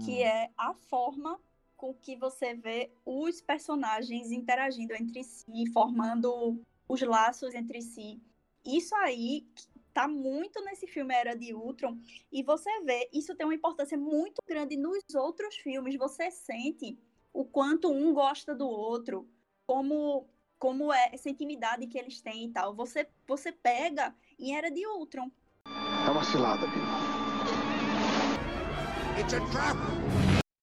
que 0.05 0.23
Hum. 0.23 0.27
é 0.27 0.51
a 0.57 0.73
forma 0.75 1.41
com 1.77 1.95
que 1.95 2.15
você 2.17 2.55
vê 2.55 2.93
os 3.05 3.41
personagens 3.41 4.31
interagindo 4.31 4.95
entre 4.95 5.25
si, 5.25 5.67
formando 5.73 6.61
os 6.87 7.01
laços 7.01 7.55
entre 7.55 7.81
si. 7.81 8.21
Isso 8.65 8.95
aí 8.97 9.47
tá 9.93 10.07
muito 10.07 10.63
nesse 10.65 10.87
filme 10.87 11.15
Era 11.15 11.35
de 11.35 11.55
Ultron 11.55 11.99
e 12.31 12.43
você 12.43 12.71
vê, 12.83 13.09
isso 13.13 13.35
tem 13.35 13.47
uma 13.47 13.55
importância 13.55 13.97
muito 13.97 14.41
grande 14.47 14.77
nos 14.77 15.03
outros 15.15 15.57
filmes. 15.57 15.97
Você 15.97 16.31
sente 16.31 16.99
o 17.33 17.45
quanto 17.45 17.91
um 17.91 18.13
gosta 18.13 18.55
do 18.55 18.69
outro, 18.69 19.27
como 19.71 20.29
como 20.59 20.93
é 20.93 21.11
essa 21.13 21.31
intimidade 21.31 21.87
que 21.87 21.97
eles 21.97 22.21
têm 22.21 22.47
e 22.47 22.53
tal. 22.53 22.75
Você 22.75 23.07
você 23.25 23.53
pega 23.53 24.13
em 24.37 24.57
Era 24.57 24.69
de 24.69 24.85
Ultron. 24.85 25.31
É 25.65 26.11
uma 26.11 26.25
cilada, 26.25 26.67
Bill. 26.67 26.83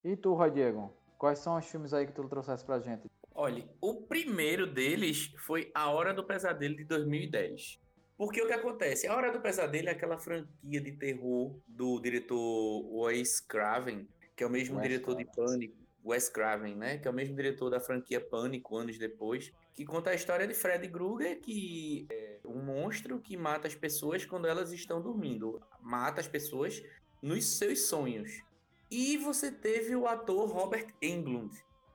E 0.04 0.14
tu, 0.14 0.34
Roy 0.34 0.50
Diego? 0.50 0.94
Quais 1.16 1.38
são 1.38 1.56
os 1.56 1.64
filmes 1.64 1.94
aí 1.94 2.06
que 2.06 2.12
tu 2.12 2.28
trouxesse 2.28 2.62
pra 2.62 2.80
gente? 2.80 3.10
Olha, 3.34 3.66
o 3.80 4.02
primeiro 4.02 4.66
deles 4.66 5.32
foi 5.46 5.70
A 5.74 5.90
Hora 5.90 6.12
do 6.12 6.22
Pesadelo 6.22 6.76
de 6.76 6.84
2010. 6.84 7.80
Porque 8.14 8.42
o 8.42 8.46
que 8.46 8.52
acontece? 8.52 9.06
A 9.06 9.16
Hora 9.16 9.32
do 9.32 9.40
Pesadelo 9.40 9.88
é 9.88 9.92
aquela 9.92 10.18
franquia 10.18 10.82
de 10.82 10.92
terror 10.92 11.58
do 11.66 11.98
diretor 11.98 12.84
Wes 12.92 13.40
Craven, 13.40 14.06
que 14.36 14.44
é 14.44 14.46
o 14.46 14.50
mesmo 14.50 14.76
Wes 14.76 14.86
diretor 14.86 15.16
de 15.16 15.24
Pânico, 15.24 15.87
Wes 16.08 16.28
Craven, 16.28 16.74
né? 16.74 16.98
Que 16.98 17.06
é 17.06 17.10
o 17.10 17.14
mesmo 17.14 17.36
diretor 17.36 17.68
da 17.68 17.80
franquia 17.80 18.20
Pânico 18.20 18.76
anos 18.76 18.98
depois, 18.98 19.52
que 19.74 19.84
conta 19.84 20.10
a 20.10 20.14
história 20.14 20.46
de 20.46 20.54
Fred 20.54 20.88
Krueger, 20.88 21.40
que 21.40 22.06
é 22.10 22.40
um 22.44 22.62
monstro 22.62 23.20
que 23.20 23.36
mata 23.36 23.68
as 23.68 23.74
pessoas 23.74 24.24
quando 24.24 24.46
elas 24.46 24.72
estão 24.72 25.02
dormindo, 25.02 25.60
mata 25.80 26.20
as 26.20 26.26
pessoas 26.26 26.82
nos 27.22 27.58
seus 27.58 27.82
sonhos. 27.88 28.42
E 28.90 29.18
você 29.18 29.52
teve 29.52 29.94
o 29.94 30.06
ator 30.06 30.48
Robert 30.48 30.94
Englund, 31.02 31.54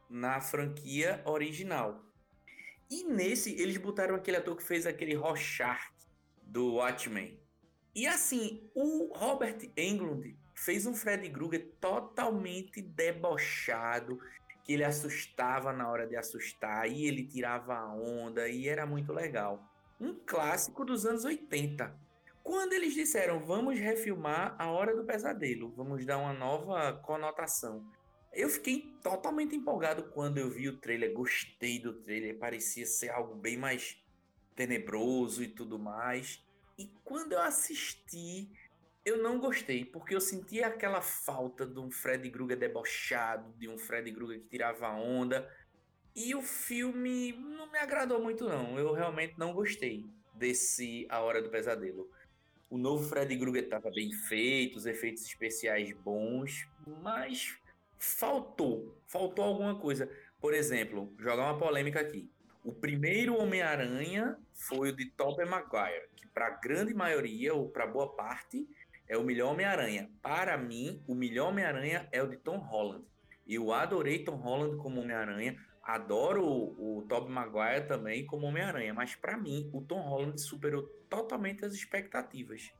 na 0.10 0.40
franquia 0.40 1.24
original. 1.26 2.06
E 2.90 3.04
nesse, 3.04 3.60
eles 3.60 3.78
botaram 3.78 4.14
aquele 4.14 4.38
ator 4.38 4.56
que 4.56 4.64
fez 4.64 4.86
aquele 4.86 5.16
Rorschach 5.16 5.92
do 6.44 6.76
Watchmen. 6.76 7.40
E 7.96 8.06
assim, 8.06 8.70
o 8.76 9.12
Robert 9.16 9.58
Englund 9.76 10.38
fez 10.56 10.86
um 10.86 10.94
Fred 10.94 11.30
Krueger 11.30 11.74
totalmente 11.80 12.82
debochado, 12.82 14.20
que 14.64 14.74
ele 14.74 14.84
assustava 14.84 15.74
na 15.74 15.90
hora 15.90 16.08
de 16.08 16.16
assustar, 16.16 16.90
e 16.90 17.06
ele 17.06 17.28
tirava 17.28 17.76
a 17.76 17.94
onda, 17.94 18.48
e 18.48 18.68
era 18.68 18.86
muito 18.86 19.12
legal. 19.12 19.70
um 20.00 20.16
clássico 20.26 20.84
dos 20.84 21.06
anos 21.06 21.24
80. 21.24 21.96
Quando 22.44 22.74
eles 22.74 22.94
disseram, 22.94 23.40
vamos 23.40 23.80
refilmar 23.80 24.56
A 24.60 24.70
Hora 24.70 24.94
do 24.94 25.06
Pesadelo, 25.06 25.72
vamos 25.78 26.06
dar 26.06 26.18
uma 26.18 26.34
nova 26.34 26.92
conotação. 27.02 27.90
Eu 28.34 28.50
fiquei 28.50 28.98
totalmente 29.02 29.56
empolgado 29.56 30.10
quando 30.10 30.40
eu 30.40 30.50
vi 30.50 30.68
o 30.68 30.78
trailer, 30.78 31.14
gostei 31.14 31.80
do 31.80 31.94
trailer, 32.02 32.38
parecia 32.38 32.86
ser 32.86 33.10
algo 33.10 33.36
bem 33.36 33.56
mais 33.56 33.98
tenebroso 34.56 35.42
e 35.42 35.48
tudo 35.48 35.80
mais. 35.80 36.44
E 36.78 36.88
quando 37.04 37.34
eu 37.34 37.42
assisti, 37.42 38.52
eu 39.06 39.22
não 39.22 39.40
gostei, 39.40 39.84
porque 39.84 40.16
eu 40.16 40.22
sentia 40.22 40.68
aquela 40.68 41.02
falta 41.02 41.66
de 41.66 41.80
um 41.80 41.92
Fred 41.92 42.30
Krueger 42.30 42.58
debochado, 42.58 43.54
de 43.58 43.68
um 43.68 43.78
Fred 43.78 44.12
Krueger 44.14 44.40
que 44.42 44.48
tirava 44.48 44.90
onda. 44.92 45.50
E 46.16 46.34
o 46.34 46.42
filme 46.42 47.34
não 47.34 47.72
me 47.72 47.78
agradou 47.80 48.22
muito, 48.22 48.48
não. 48.48 48.78
Eu 48.80 48.94
realmente 48.94 49.34
não 49.38 49.54
gostei 49.54 50.06
desse 50.34 51.06
A 51.10 51.20
Hora 51.20 51.42
do 51.42 51.50
Pesadelo. 51.50 52.10
O 52.70 52.78
novo 52.78 53.08
Fred 53.08 53.38
Krueger 53.38 53.66
estava 53.66 53.92
bem 53.92 54.12
feito, 54.12 54.78
os 54.78 54.86
efeitos 54.86 55.24
especiais 55.24 55.92
bons, 55.94 56.68
mas 57.02 57.58
faltou, 58.00 58.98
faltou 59.06 59.44
alguma 59.44 59.80
coisa. 59.80 60.10
Por 60.40 60.54
exemplo, 60.54 61.14
jogar 61.20 61.44
uma 61.44 61.58
polêmica 61.58 62.00
aqui. 62.00 62.30
O 62.64 62.72
primeiro 62.72 63.38
Homem-Aranha 63.38 64.38
foi 64.54 64.90
o 64.90 64.96
de 64.96 65.06
Tobey 65.12 65.46
Maguire, 65.46 66.08
que 66.16 66.28
para 66.28 66.48
a 66.48 66.52
grande 66.52 66.94
maioria, 66.94 67.54
ou 67.54 67.70
para 67.70 67.86
boa 67.86 68.16
parte, 68.16 68.68
é 69.08 69.18
o 69.18 69.24
melhor 69.24 69.52
Homem-Aranha. 69.52 70.10
Para 70.22 70.58
mim, 70.58 71.04
o 71.08 71.16
melhor 71.16 71.50
Homem-Aranha 71.50 72.08
é 72.12 72.22
o 72.22 72.28
de 72.28 72.38
Tom 72.38 72.58
Holland. 72.58 73.06
Eu 73.46 73.74
adorei 73.74 74.24
Tom 74.24 74.36
Holland 74.36 74.78
como 74.78 75.02
Homem-Aranha, 75.02 75.58
adoro 75.84 76.46
o, 76.46 77.00
o 77.00 77.02
Tobey 77.04 77.32
Maguire 77.32 77.88
também 77.88 78.26
como 78.26 78.48
Homem-Aranha, 78.48 78.94
mas 78.94 79.16
para 79.16 79.38
mim, 79.38 79.70
o 79.74 79.82
Tom 79.82 80.02
Holland 80.02 80.40
superou 80.40 80.84
totalmente 81.10 81.66
as 81.66 81.74
expectativas. 81.74 82.72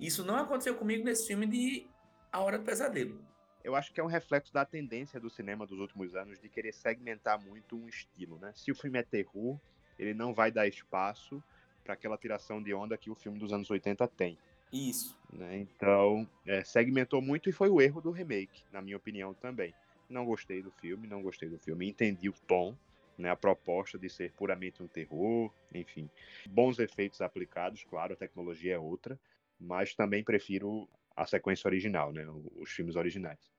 Isso 0.00 0.24
não 0.24 0.36
aconteceu 0.36 0.74
comigo 0.74 1.04
nesse 1.04 1.28
filme 1.28 1.46
de 1.46 1.88
A 2.32 2.40
Hora 2.40 2.58
do 2.58 2.64
Pesadelo. 2.64 3.24
Eu 3.62 3.76
acho 3.76 3.92
que 3.92 4.00
é 4.00 4.04
um 4.04 4.08
reflexo 4.08 4.52
da 4.52 4.64
tendência 4.64 5.20
do 5.20 5.30
cinema 5.30 5.64
dos 5.64 5.78
últimos 5.78 6.16
anos 6.16 6.40
de 6.40 6.48
querer 6.48 6.72
segmentar 6.72 7.40
muito 7.40 7.76
um 7.76 7.86
estilo, 7.86 8.36
né? 8.38 8.52
Se 8.56 8.72
o 8.72 8.74
filme 8.74 8.98
é 8.98 9.04
terror, 9.04 9.56
ele 9.96 10.12
não 10.12 10.34
vai 10.34 10.50
dar 10.50 10.66
espaço 10.66 11.40
para 11.84 11.94
aquela 11.94 12.18
tiração 12.18 12.60
de 12.60 12.74
onda 12.74 12.98
que 12.98 13.10
o 13.10 13.14
filme 13.14 13.38
dos 13.38 13.52
anos 13.52 13.70
80 13.70 14.08
tem. 14.08 14.36
Isso. 14.72 15.16
Né? 15.32 15.58
Então, 15.58 16.28
é, 16.46 16.64
segmentou 16.64 17.20
muito 17.20 17.48
e 17.48 17.52
foi 17.52 17.68
o 17.68 17.80
erro 17.80 18.00
do 18.00 18.10
remake, 18.10 18.64
na 18.72 18.80
minha 18.80 18.96
opinião 18.96 19.34
também. 19.34 19.74
Não 20.08 20.24
gostei 20.24 20.62
do 20.62 20.70
filme, 20.70 21.06
não 21.06 21.22
gostei 21.22 21.48
do 21.48 21.58
filme. 21.58 21.88
Entendi 21.88 22.28
o 22.28 22.34
tom, 22.46 22.76
né, 23.16 23.30
a 23.30 23.36
proposta 23.36 23.98
de 23.98 24.08
ser 24.08 24.32
puramente 24.32 24.82
um 24.82 24.88
terror, 24.88 25.50
enfim. 25.74 26.10
Bons 26.48 26.78
efeitos 26.78 27.20
aplicados, 27.20 27.84
claro, 27.84 28.14
a 28.14 28.16
tecnologia 28.16 28.74
é 28.74 28.78
outra, 28.78 29.18
mas 29.58 29.94
também 29.94 30.24
prefiro 30.24 30.88
a 31.14 31.26
sequência 31.26 31.68
original, 31.68 32.12
né, 32.12 32.26
os 32.56 32.70
filmes 32.70 32.96
originais. 32.96 33.52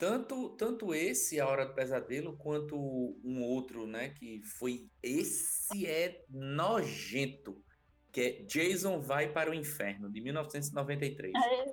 Tanto, 0.00 0.56
tanto 0.56 0.94
esse, 0.94 1.38
A 1.38 1.46
Hora 1.46 1.66
do 1.66 1.74
Pesadelo, 1.74 2.34
quanto 2.38 2.74
um 3.22 3.42
outro, 3.42 3.86
né? 3.86 4.08
Que 4.08 4.40
foi. 4.42 4.88
Esse 5.02 5.86
é 5.86 6.24
nojento. 6.30 7.62
Que 8.12 8.20
é 8.20 8.42
Jason 8.42 9.00
Vai 9.00 9.32
para 9.32 9.50
o 9.50 9.54
Inferno, 9.54 10.10
de 10.10 10.20
1993. 10.20 11.32
É, 11.34 11.72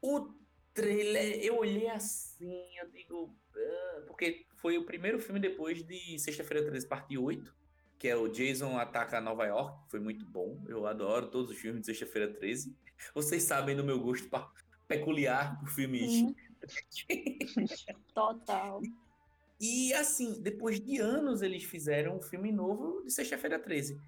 O 0.00 0.34
trailer, 0.74 1.38
eu 1.44 1.58
olhei 1.58 1.88
assim, 1.88 2.64
eu 2.78 2.88
digo. 2.90 3.34
"Ah", 3.54 4.02
porque 4.06 4.46
foi 4.56 4.78
o 4.78 4.84
primeiro 4.84 5.18
filme 5.18 5.38
depois 5.40 5.82
de 5.84 6.18
Sexta-feira 6.18 6.64
13, 6.64 6.86
parte 6.88 7.16
8, 7.18 7.54
que 7.98 8.08
é 8.08 8.16
o 8.16 8.28
Jason 8.28 8.78
Ataca 8.78 9.20
Nova 9.20 9.44
York. 9.46 9.90
Foi 9.90 10.00
muito 10.00 10.24
bom. 10.26 10.60
Eu 10.66 10.86
adoro 10.86 11.28
todos 11.30 11.50
os 11.50 11.56
filmes 11.58 11.80
de 11.82 11.86
Sexta-feira 11.86 12.32
13. 12.32 12.74
Vocês 13.14 13.42
sabem 13.42 13.76
do 13.76 13.84
meu 13.84 14.00
gosto 14.00 14.28
peculiar 14.88 15.58
por 15.60 15.68
filmes. 15.68 16.34
Total. 18.14 18.80
E 19.60 19.92
assim, 19.94 20.40
depois 20.40 20.80
de 20.80 20.98
anos 20.98 21.42
eles 21.42 21.62
fizeram 21.64 22.16
um 22.16 22.20
filme 22.20 22.50
novo 22.50 23.02
de 23.04 23.12
Sexta-feira 23.12 23.58
13. 23.58 24.00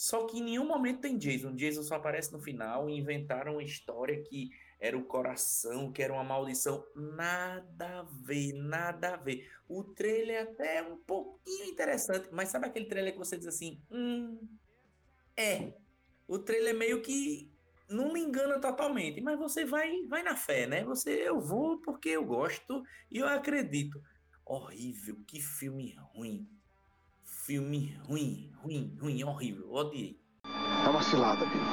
Só 0.00 0.24
que 0.24 0.38
em 0.38 0.42
nenhum 0.42 0.66
momento 0.66 1.02
tem 1.02 1.18
Jason. 1.18 1.54
Jason 1.54 1.82
só 1.82 1.96
aparece 1.96 2.32
no 2.32 2.40
final 2.40 2.88
e 2.88 2.96
inventaram 2.96 3.52
uma 3.52 3.62
história 3.62 4.18
que 4.22 4.48
era 4.80 4.96
o 4.96 5.04
coração, 5.04 5.92
que 5.92 6.02
era 6.02 6.10
uma 6.10 6.24
maldição. 6.24 6.82
Nada 6.96 8.00
a 8.00 8.02
ver, 8.24 8.54
nada 8.54 9.12
a 9.12 9.16
ver. 9.18 9.46
O 9.68 9.84
trailer 9.84 10.44
até 10.44 10.78
é 10.78 10.82
um 10.82 10.96
pouquinho 10.96 11.66
interessante, 11.66 12.30
mas 12.32 12.48
sabe 12.48 12.64
aquele 12.64 12.86
trailer 12.86 13.12
que 13.12 13.18
você 13.18 13.36
diz 13.36 13.46
assim? 13.46 13.78
Hum, 13.90 14.40
é. 15.36 15.74
O 16.26 16.38
trailer 16.38 16.74
meio 16.74 17.02
que 17.02 17.52
não 17.86 18.10
me 18.10 18.20
engana 18.20 18.58
totalmente, 18.58 19.20
mas 19.20 19.38
você 19.38 19.66
vai, 19.66 20.06
vai 20.06 20.22
na 20.22 20.34
fé, 20.34 20.66
né? 20.66 20.82
Você, 20.82 21.10
eu 21.10 21.38
vou 21.42 21.78
porque 21.82 22.08
eu 22.08 22.24
gosto 22.24 22.82
e 23.10 23.18
eu 23.18 23.28
acredito. 23.28 24.00
Horrível, 24.46 25.22
que 25.26 25.42
filme 25.42 25.94
ruim. 26.14 26.48
Filme 27.50 27.98
ruim, 28.06 28.48
ruim, 28.62 28.96
ruim, 29.00 29.24
horrível, 29.24 29.72
odiei. 29.72 30.16
É 30.44 30.88
uma 30.88 31.02
cilada, 31.02 31.44
Billy. 31.46 31.64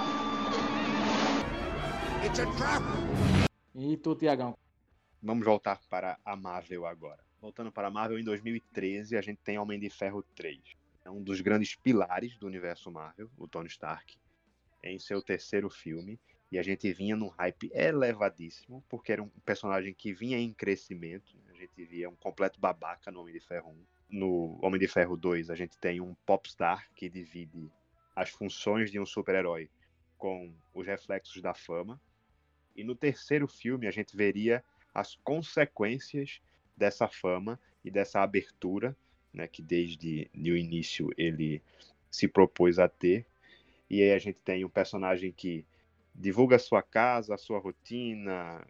E 3.76 3.98
tu, 3.98 4.16
Tiagão? 4.16 4.58
Vamos 5.22 5.46
voltar 5.46 5.80
para 5.88 6.18
a 6.26 6.36
Marvel 6.36 6.88
agora. 6.88 7.24
Voltando 7.40 7.72
para 7.72 7.90
a 7.90 7.92
Marvel, 7.92 8.18
em 8.18 8.24
2013 8.24 9.16
a 9.16 9.22
gente 9.22 9.38
tem 9.44 9.60
Homem 9.60 9.80
de 9.80 9.88
Ferro 9.88 10.24
3. 10.36 10.60
É 11.06 11.12
um 11.12 11.22
dos 11.22 11.42
grandes 11.42 11.76
pilares 11.76 12.36
do 12.40 12.48
universo 12.48 12.90
Marvel, 12.92 13.30
o 13.38 13.48
Tony 13.48 13.68
Stark, 13.68 14.18
em 14.84 14.98
seu 14.98 15.22
terceiro 15.22 15.70
filme. 15.70 16.20
E 16.52 16.58
a 16.58 16.64
gente 16.64 16.92
vinha 16.92 17.16
num 17.16 17.28
hype 17.28 17.70
elevadíssimo, 17.72 18.84
porque 18.90 19.12
era 19.12 19.22
um 19.22 19.30
personagem 19.46 19.94
que 19.94 20.12
vinha 20.12 20.40
em 20.40 20.52
crescimento. 20.56 21.38
A 21.50 21.54
gente 21.54 21.86
via 21.86 22.10
um 22.10 22.16
completo 22.16 22.60
babaca 22.60 23.12
no 23.12 23.22
Homem 23.22 23.36
de 23.36 23.42
Ferro 23.42 23.70
1. 23.70 23.97
No 24.10 24.58
Homem 24.62 24.80
de 24.80 24.88
Ferro 24.88 25.18
2, 25.18 25.50
a 25.50 25.56
gente 25.56 25.78
tem 25.78 26.00
um 26.00 26.16
popstar 26.26 26.88
que 26.96 27.10
divide 27.10 27.70
as 28.16 28.30
funções 28.30 28.90
de 28.90 29.00
um 29.00 29.06
super-herói 29.06 29.70
com 30.18 30.54
os 30.74 30.88
reflexos 30.88 31.42
da 31.42 31.54
fama. 31.54 32.00
E 32.76 32.84
no 32.84 32.96
terceiro 32.96 33.48
filme, 33.48 33.86
a 33.86 33.92
gente 33.92 34.16
veria 34.16 34.64
as 34.94 35.16
consequências 35.16 36.42
dessa 36.76 37.08
fama 37.08 37.60
e 37.84 37.92
dessa 37.92 38.22
abertura, 38.22 38.96
né, 39.34 39.48
que 39.48 39.62
desde 39.62 40.30
de 40.34 40.52
o 40.52 40.58
início 40.58 41.10
ele 41.18 41.62
se 42.10 42.28
propôs 42.28 42.80
a 42.80 42.88
ter. 42.88 43.26
E 43.90 44.02
aí 44.02 44.12
a 44.12 44.20
gente 44.20 44.40
tem 44.40 44.64
um 44.64 44.70
personagem 44.70 45.32
que 45.32 45.66
divulga 46.16 46.56
a 46.56 46.60
sua 46.60 46.82
casa, 46.82 47.36
a 47.36 47.38
sua 47.38 47.60
rotina, 47.60 48.66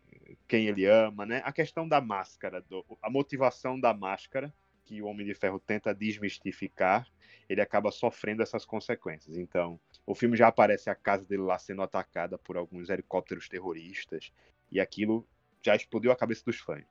quem 0.47 0.67
ele 0.67 0.85
ama, 0.85 1.25
né? 1.25 1.41
A 1.45 1.51
questão 1.51 1.87
da 1.87 2.01
máscara, 2.01 2.61
do, 2.61 2.85
a 3.01 3.09
motivação 3.09 3.79
da 3.79 3.93
máscara 3.93 4.53
que 4.87 5.01
o 5.01 5.05
Homem 5.05 5.25
de 5.25 5.33
Ferro 5.33 5.59
tenta 5.59 5.93
desmistificar, 5.93 7.05
ele 7.49 7.59
acaba 7.59 7.91
sofrendo 7.91 8.41
essas 8.41 8.63
consequências. 8.63 9.37
Então, 9.37 9.77
o 10.05 10.15
filme 10.15 10.37
já 10.37 10.47
aparece 10.47 10.89
a 10.89 10.95
casa 10.95 11.25
dele 11.25 11.41
lá 11.41 11.59
sendo 11.59 11.81
atacada 11.81 12.37
por 12.37 12.55
alguns 12.55 12.89
helicópteros 12.89 13.49
terroristas, 13.49 14.31
e 14.71 14.79
aquilo 14.79 15.27
já 15.61 15.75
explodiu 15.75 16.11
a 16.11 16.15
cabeça 16.15 16.43
dos 16.45 16.57
fãs. 16.57 16.85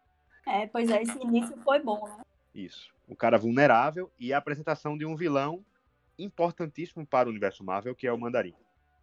É, 0.47 0.67
pois 0.67 0.91
é, 0.91 1.03
esse 1.03 1.19
início 1.19 1.57
foi 1.65 1.81
bom, 1.81 2.07
né? 2.07 2.23
Isso. 2.55 2.95
O 3.09 3.17
cara 3.17 3.39
vulnerável 3.39 4.13
e 4.19 4.33
a 4.33 4.39
apresentação 4.39 4.97
de 4.97 5.07
um 5.07 5.17
vilão 5.17 5.65
importantíssimo 6.19 7.07
para 7.07 7.29
o 7.29 7.31
universo 7.31 7.65
Marvel, 7.65 7.95
que 7.95 8.07
é 8.07 8.13
o 8.13 8.19
Mandarim. 8.19 8.55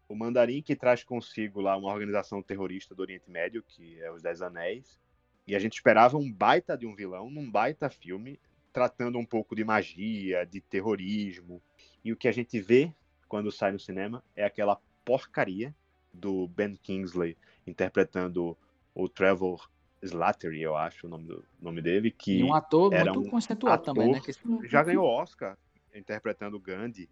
O 0.08 0.16
Mandarim 0.16 0.62
que 0.62 0.76
traz 0.76 1.04
consigo 1.04 1.62
lá 1.62 1.76
uma 1.76 1.92
organização 1.92 2.42
terrorista 2.42 2.94
do 2.94 3.02
Oriente 3.02 3.30
Médio, 3.30 3.64
que 3.64 4.00
é 4.02 4.12
os 4.12 4.22
Dez 4.22 4.42
Anéis. 4.42 5.00
E 5.46 5.56
a 5.56 5.60
gente 5.60 5.74
esperava 5.74 6.18
um 6.18 6.32
baita 6.32 6.78
de 6.78 6.86
um 6.86 6.96
vilão, 6.96 7.30
num 7.30 7.50
baita 7.50 7.90
filme, 7.90 8.40
tratando 8.74 9.20
um 9.20 9.26
pouco 9.26 9.56
de 9.56 9.64
magia, 9.64 10.46
de 10.46 10.60
terrorismo. 10.60 11.62
E 12.04 12.12
o 12.12 12.18
que 12.18 12.28
a 12.28 12.32
gente 12.32 12.60
vê 12.60 12.92
quando 13.30 13.52
sai 13.52 13.72
no 13.72 13.80
cinema 13.80 14.24
é 14.36 14.44
aquela 14.44 14.82
porcaria 15.06 15.74
do 16.12 16.48
Ben 16.48 16.76
Kingsley 16.76 17.38
interpretando 17.66 18.58
o 18.94 19.08
Trevor 19.08 19.70
Slattery, 20.02 20.62
eu 20.62 20.76
acho 20.76 21.08
o 21.08 21.10
nome, 21.10 21.28
do, 21.28 21.46
nome 21.62 21.82
dele, 21.82 22.12
que 22.12 22.40
E 22.40 22.44
um 22.44 22.54
ator 22.54 22.94
era 22.94 23.14
muito 23.14 23.28
um 23.28 23.32
conceituado 23.32 23.82
ator 23.82 23.94
também, 23.94 24.12
né? 24.12 24.20
Que- 24.20 24.68
já 24.68 24.84
ganhou 24.84 25.06
Oscar 25.06 25.58
interpretando 25.94 26.58
o 26.58 26.60
Gandhi. 26.60 27.10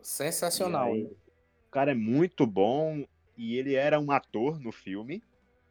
Sensacional. 0.00 0.92
Aí, 0.92 1.04
o 1.04 1.70
cara 1.70 1.92
é 1.92 1.94
muito 1.94 2.46
bom 2.46 3.06
e 3.36 3.56
ele 3.56 3.74
era 3.74 3.98
um 3.98 4.10
ator 4.10 4.60
no 4.60 4.70
filme 4.70 5.22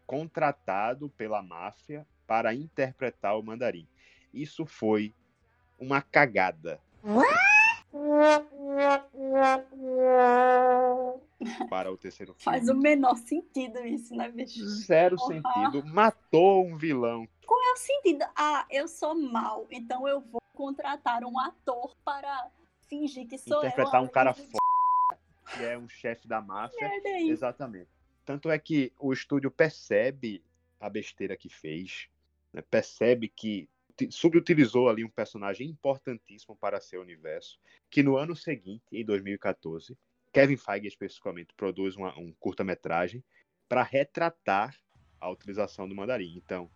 contratado 0.06 1.10
pela 1.10 1.41
máfia 1.41 2.06
para 2.25 2.53
interpretar 2.53 3.38
o 3.38 3.43
Mandarim. 3.43 3.88
Isso 4.34 4.65
foi 4.65 5.13
uma 5.84 6.02
cagada 6.02 6.80
para 11.69 11.91
o 11.91 11.98
terceiro 11.98 12.34
filme. 12.34 12.43
Faz 12.58 12.69
o 12.69 12.76
menor 12.76 13.17
sentido 13.17 13.86
isso, 13.86 14.15
né, 14.15 14.30
bicho? 14.30 14.65
Zero 14.65 15.17
Porra. 15.17 15.34
sentido. 15.34 15.86
Matou 15.88 16.65
um 16.65 16.78
vilão. 16.78 17.28
Qual 17.46 17.60
é 17.62 17.74
o 17.74 17.78
sentido? 17.78 18.24
Ah, 18.36 18.65
eu 18.69 18.88
sou 18.88 19.13
mal, 19.15 19.67
então 19.69 20.08
eu 20.08 20.22
vou 20.22 20.41
contratar 20.54 21.24
um 21.26 21.38
ator 21.39 21.96
para 22.06 22.50
fingir 22.88 23.28
que 23.28 23.38
sou 23.38 23.58
interpretar 23.60 24.02
eu. 24.02 24.06
um 24.06 24.08
cara 24.08 24.32
de- 24.32 24.41
foda. 24.43 25.19
que 25.58 25.63
é 25.63 25.78
um 25.78 25.89
chefe 25.89 26.28
da 26.28 26.41
máfia. 26.41 26.89
Exatamente. 27.28 27.89
Tanto 28.26 28.50
é 28.50 28.58
que 28.58 28.93
o 28.98 29.12
estúdio 29.12 29.52
percebe 29.52 30.41
a 30.80 30.89
besteira 30.89 31.36
que 31.36 31.50
fez, 31.50 32.08
né? 32.54 32.62
percebe 32.62 33.28
que 33.28 33.67
subutilizou 34.10 34.89
ali 34.89 35.03
um 35.03 35.10
personagem 35.10 35.69
importantíssimo 35.69 36.56
para 36.56 36.82
seu 36.82 37.01
universo, 37.01 37.60
que 37.89 38.01
no 38.03 38.17
ano 38.17 38.36
seguinte, 38.36 38.84
em 38.91 39.06
2014, 39.06 39.97
Kevin 40.32 40.58
Feige 40.58 40.88
especificamente 40.88 41.53
produz 41.56 41.95
uma- 41.95 42.17
um 42.17 42.34
curta-metragem 42.34 43.23
para 43.69 43.84
retratar 43.84 44.75
a 45.19 45.29
utilização 45.29 45.88
do 45.88 45.95
mandarim. 45.95 46.36
Então, 46.36 46.69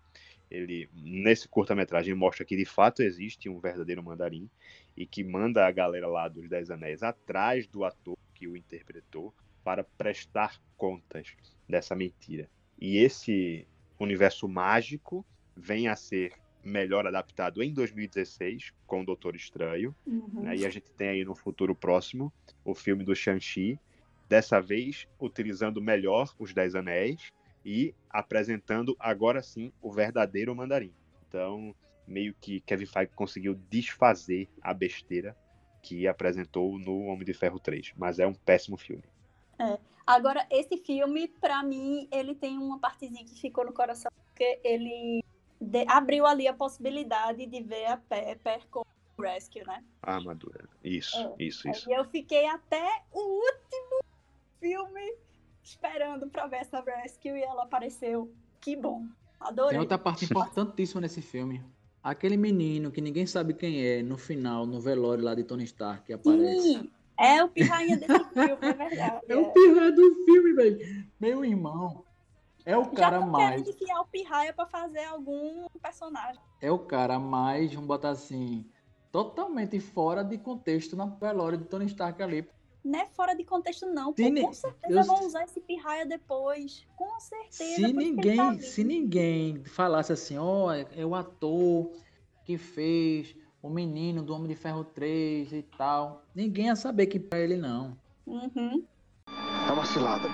ele 0.49 0.89
nesse 0.93 1.47
curta-metragem 1.47 2.13
mostra 2.13 2.45
que 2.45 2.55
de 2.55 2.65
fato 2.65 3.01
existe 3.01 3.49
um 3.49 3.59
verdadeiro 3.59 4.01
mandarim 4.01 4.49
e 4.95 5.05
que 5.05 5.23
manda 5.23 5.65
a 5.65 5.71
galera 5.71 6.07
lá 6.07 6.27
dos 6.27 6.47
Dez 6.47 6.69
Anéis 6.71 7.03
atrás 7.03 7.67
do 7.67 7.83
ator 7.83 8.17
que 8.33 8.47
o 8.47 8.55
interpretou 8.55 9.33
para 9.63 9.83
prestar 9.83 10.61
contas 10.77 11.35
dessa 11.67 11.95
mentira. 11.95 12.49
E 12.79 12.97
esse 12.97 13.67
universo 13.99 14.47
mágico 14.47 15.25
vem 15.55 15.87
a 15.87 15.95
ser 15.95 16.31
melhor 16.63 17.07
adaptado 17.07 17.63
em 17.63 17.73
2016 17.73 18.73
com 18.85 19.01
o 19.01 19.05
Doutor 19.05 19.35
Estranho. 19.35 19.95
Uhum. 20.05 20.41
né? 20.41 20.55
E 20.55 20.65
a 20.65 20.69
gente 20.69 20.91
tem 20.91 21.09
aí 21.09 21.25
no 21.25 21.35
futuro 21.35 21.75
próximo 21.75 22.31
o 22.63 22.73
filme 22.75 23.03
do 23.03 23.15
Shang-Chi, 23.15 23.79
dessa 24.27 24.61
vez 24.61 25.07
utilizando 25.19 25.81
melhor 25.81 26.33
os 26.37 26.53
Dez 26.53 26.75
Anéis 26.75 27.31
e 27.65 27.93
apresentando 28.09 28.95
agora 28.99 29.41
sim 29.41 29.71
o 29.81 29.91
verdadeiro 29.91 30.55
mandarim. 30.55 30.93
Então, 31.27 31.75
meio 32.07 32.33
que 32.39 32.61
Kevin 32.61 32.85
Feige 32.85 33.11
conseguiu 33.15 33.55
desfazer 33.69 34.47
a 34.61 34.73
besteira 34.73 35.35
que 35.81 36.07
apresentou 36.07 36.77
no 36.79 37.05
Homem 37.05 37.25
de 37.25 37.33
Ferro 37.33 37.59
3, 37.59 37.93
mas 37.97 38.19
é 38.19 38.27
um 38.27 38.33
péssimo 38.33 38.77
filme. 38.77 39.03
Agora, 40.05 40.47
esse 40.49 40.77
filme, 40.77 41.27
pra 41.27 41.61
mim, 41.63 42.07
ele 42.11 42.33
tem 42.33 42.57
uma 42.57 42.79
partezinha 42.79 43.25
que 43.25 43.39
ficou 43.39 43.65
no 43.65 43.73
coração, 43.73 44.09
porque 44.25 44.59
ele 44.63 45.21
de- 45.59 45.85
abriu 45.87 46.25
ali 46.25 46.47
a 46.47 46.53
possibilidade 46.53 47.45
de 47.45 47.61
ver 47.63 47.85
a 47.85 47.97
Pepper 47.97 48.61
com 48.71 48.81
o 48.81 49.21
Rescue, 49.21 49.63
né? 49.65 49.83
A 50.01 50.15
armadura. 50.15 50.67
Isso, 50.83 51.17
É, 51.17 51.43
isso, 51.43 51.67
isso. 51.69 51.89
E 51.89 51.93
eu 51.93 52.05
fiquei 52.05 52.45
até 52.47 53.01
o 53.11 53.19
último 53.19 53.99
filme 54.59 55.15
esperando 55.63 56.27
pra 56.29 56.47
ver 56.47 56.57
essa 56.57 56.81
Rescue 56.81 57.31
e 57.31 57.43
ela 57.43 57.63
apareceu. 57.63 58.31
Que 58.61 58.75
bom. 58.75 59.01
Tem 59.39 59.47
Adorei. 59.47 59.79
outra 59.79 59.97
parte 59.97 60.25
importantíssima 60.25 61.01
nesse 61.01 61.21
filme. 61.21 61.63
Aquele 62.03 62.37
menino 62.37 62.89
que 62.91 63.01
ninguém 63.01 63.25
sabe 63.25 63.53
quem 63.53 63.85
é, 63.85 64.01
no 64.01 64.17
final, 64.17 64.65
no 64.65 64.79
velório 64.79 65.23
lá 65.23 65.35
de 65.35 65.43
Tony 65.43 65.65
Stark, 65.65 66.05
que 66.05 66.13
aparece. 66.13 66.61
Sim, 66.61 66.91
é 67.19 67.43
o 67.43 67.49
pirrainha 67.49 67.97
desse 67.97 68.23
filme, 68.29 68.57
é 68.61 68.73
verdade. 68.73 69.25
É 69.27 69.35
o 69.35 69.51
pirraia 69.51 69.91
do 69.91 70.15
filme, 70.25 70.53
velho. 70.53 71.07
Meu 71.19 71.43
irmão. 71.43 72.03
É 72.67 72.77
o 72.77 72.85
cara 72.87 73.21
Já 73.21 73.25
mais. 73.25 73.49
querendo 73.61 73.69
enfiar 73.69 74.01
o 74.01 74.05
pirraia 74.07 74.51
pra 74.51 74.65
fazer 74.65 75.05
algum 75.05 75.69
personagem. 75.81 76.41
É 76.59 76.69
o 76.69 76.77
cara 76.77 77.17
mais, 77.17 77.73
vamos 77.73 77.87
botar 77.87 78.09
assim, 78.09 78.65
totalmente 79.09 79.79
fora 79.79 80.21
de 80.21 80.37
contexto 80.37 80.93
na 80.93 81.05
velório 81.05 81.57
de 81.57 81.63
Tony 81.63 81.85
Stark 81.85 82.21
ali. 82.21 82.45
Não 82.83 82.99
é 82.99 83.05
fora 83.05 83.33
de 83.33 83.45
contexto, 83.45 83.85
não. 83.85 84.11
Pô, 84.11 84.21
com 84.41 84.51
certeza 84.53 84.99
eu- 84.99 85.05
vão 85.05 85.25
usar 85.25 85.45
esse 85.45 85.61
pirraia 85.61 86.05
depois. 86.05 86.85
Com 86.97 87.17
certeza. 87.21 87.75
Se 87.87 87.93
ninguém, 87.93 88.35
tá 88.35 88.53
se 88.59 88.83
ninguém 88.83 89.63
falasse 89.63 90.11
assim, 90.11 90.37
ó, 90.37 90.69
é, 90.73 90.85
é 90.93 91.05
o 91.05 91.15
ator 91.15 91.89
que 92.43 92.57
fez 92.57 93.33
o 93.61 93.69
menino 93.69 94.21
do 94.21 94.35
Homem 94.35 94.49
de 94.49 94.55
Ferro 94.55 94.83
3 94.83 95.53
e 95.53 95.61
tal, 95.77 96.21
ninguém 96.35 96.65
ia 96.65 96.75
saber 96.75 97.05
que 97.07 97.25
é 97.31 97.41
ele 97.41 97.55
não. 97.55 97.97
Uhum. 98.25 98.83
É 99.69 99.71
uma 99.71 99.85
cilada. 99.85 100.27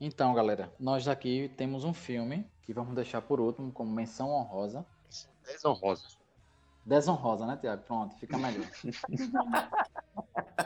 Então, 0.00 0.34
galera, 0.34 0.72
nós 0.78 1.06
aqui 1.06 1.52
temos 1.56 1.84
um 1.84 1.94
filme 1.94 2.44
que 2.62 2.72
vamos 2.72 2.94
deixar 2.94 3.22
por 3.22 3.40
último 3.40 3.70
como 3.70 3.92
menção 3.92 4.30
honrosa. 4.30 4.84
Desonrosa. 5.44 6.08
Desonrosa, 6.84 7.46
né, 7.46 7.56
Tiago? 7.56 7.82
Pronto, 7.84 8.16
fica 8.16 8.36
melhor. 8.36 8.66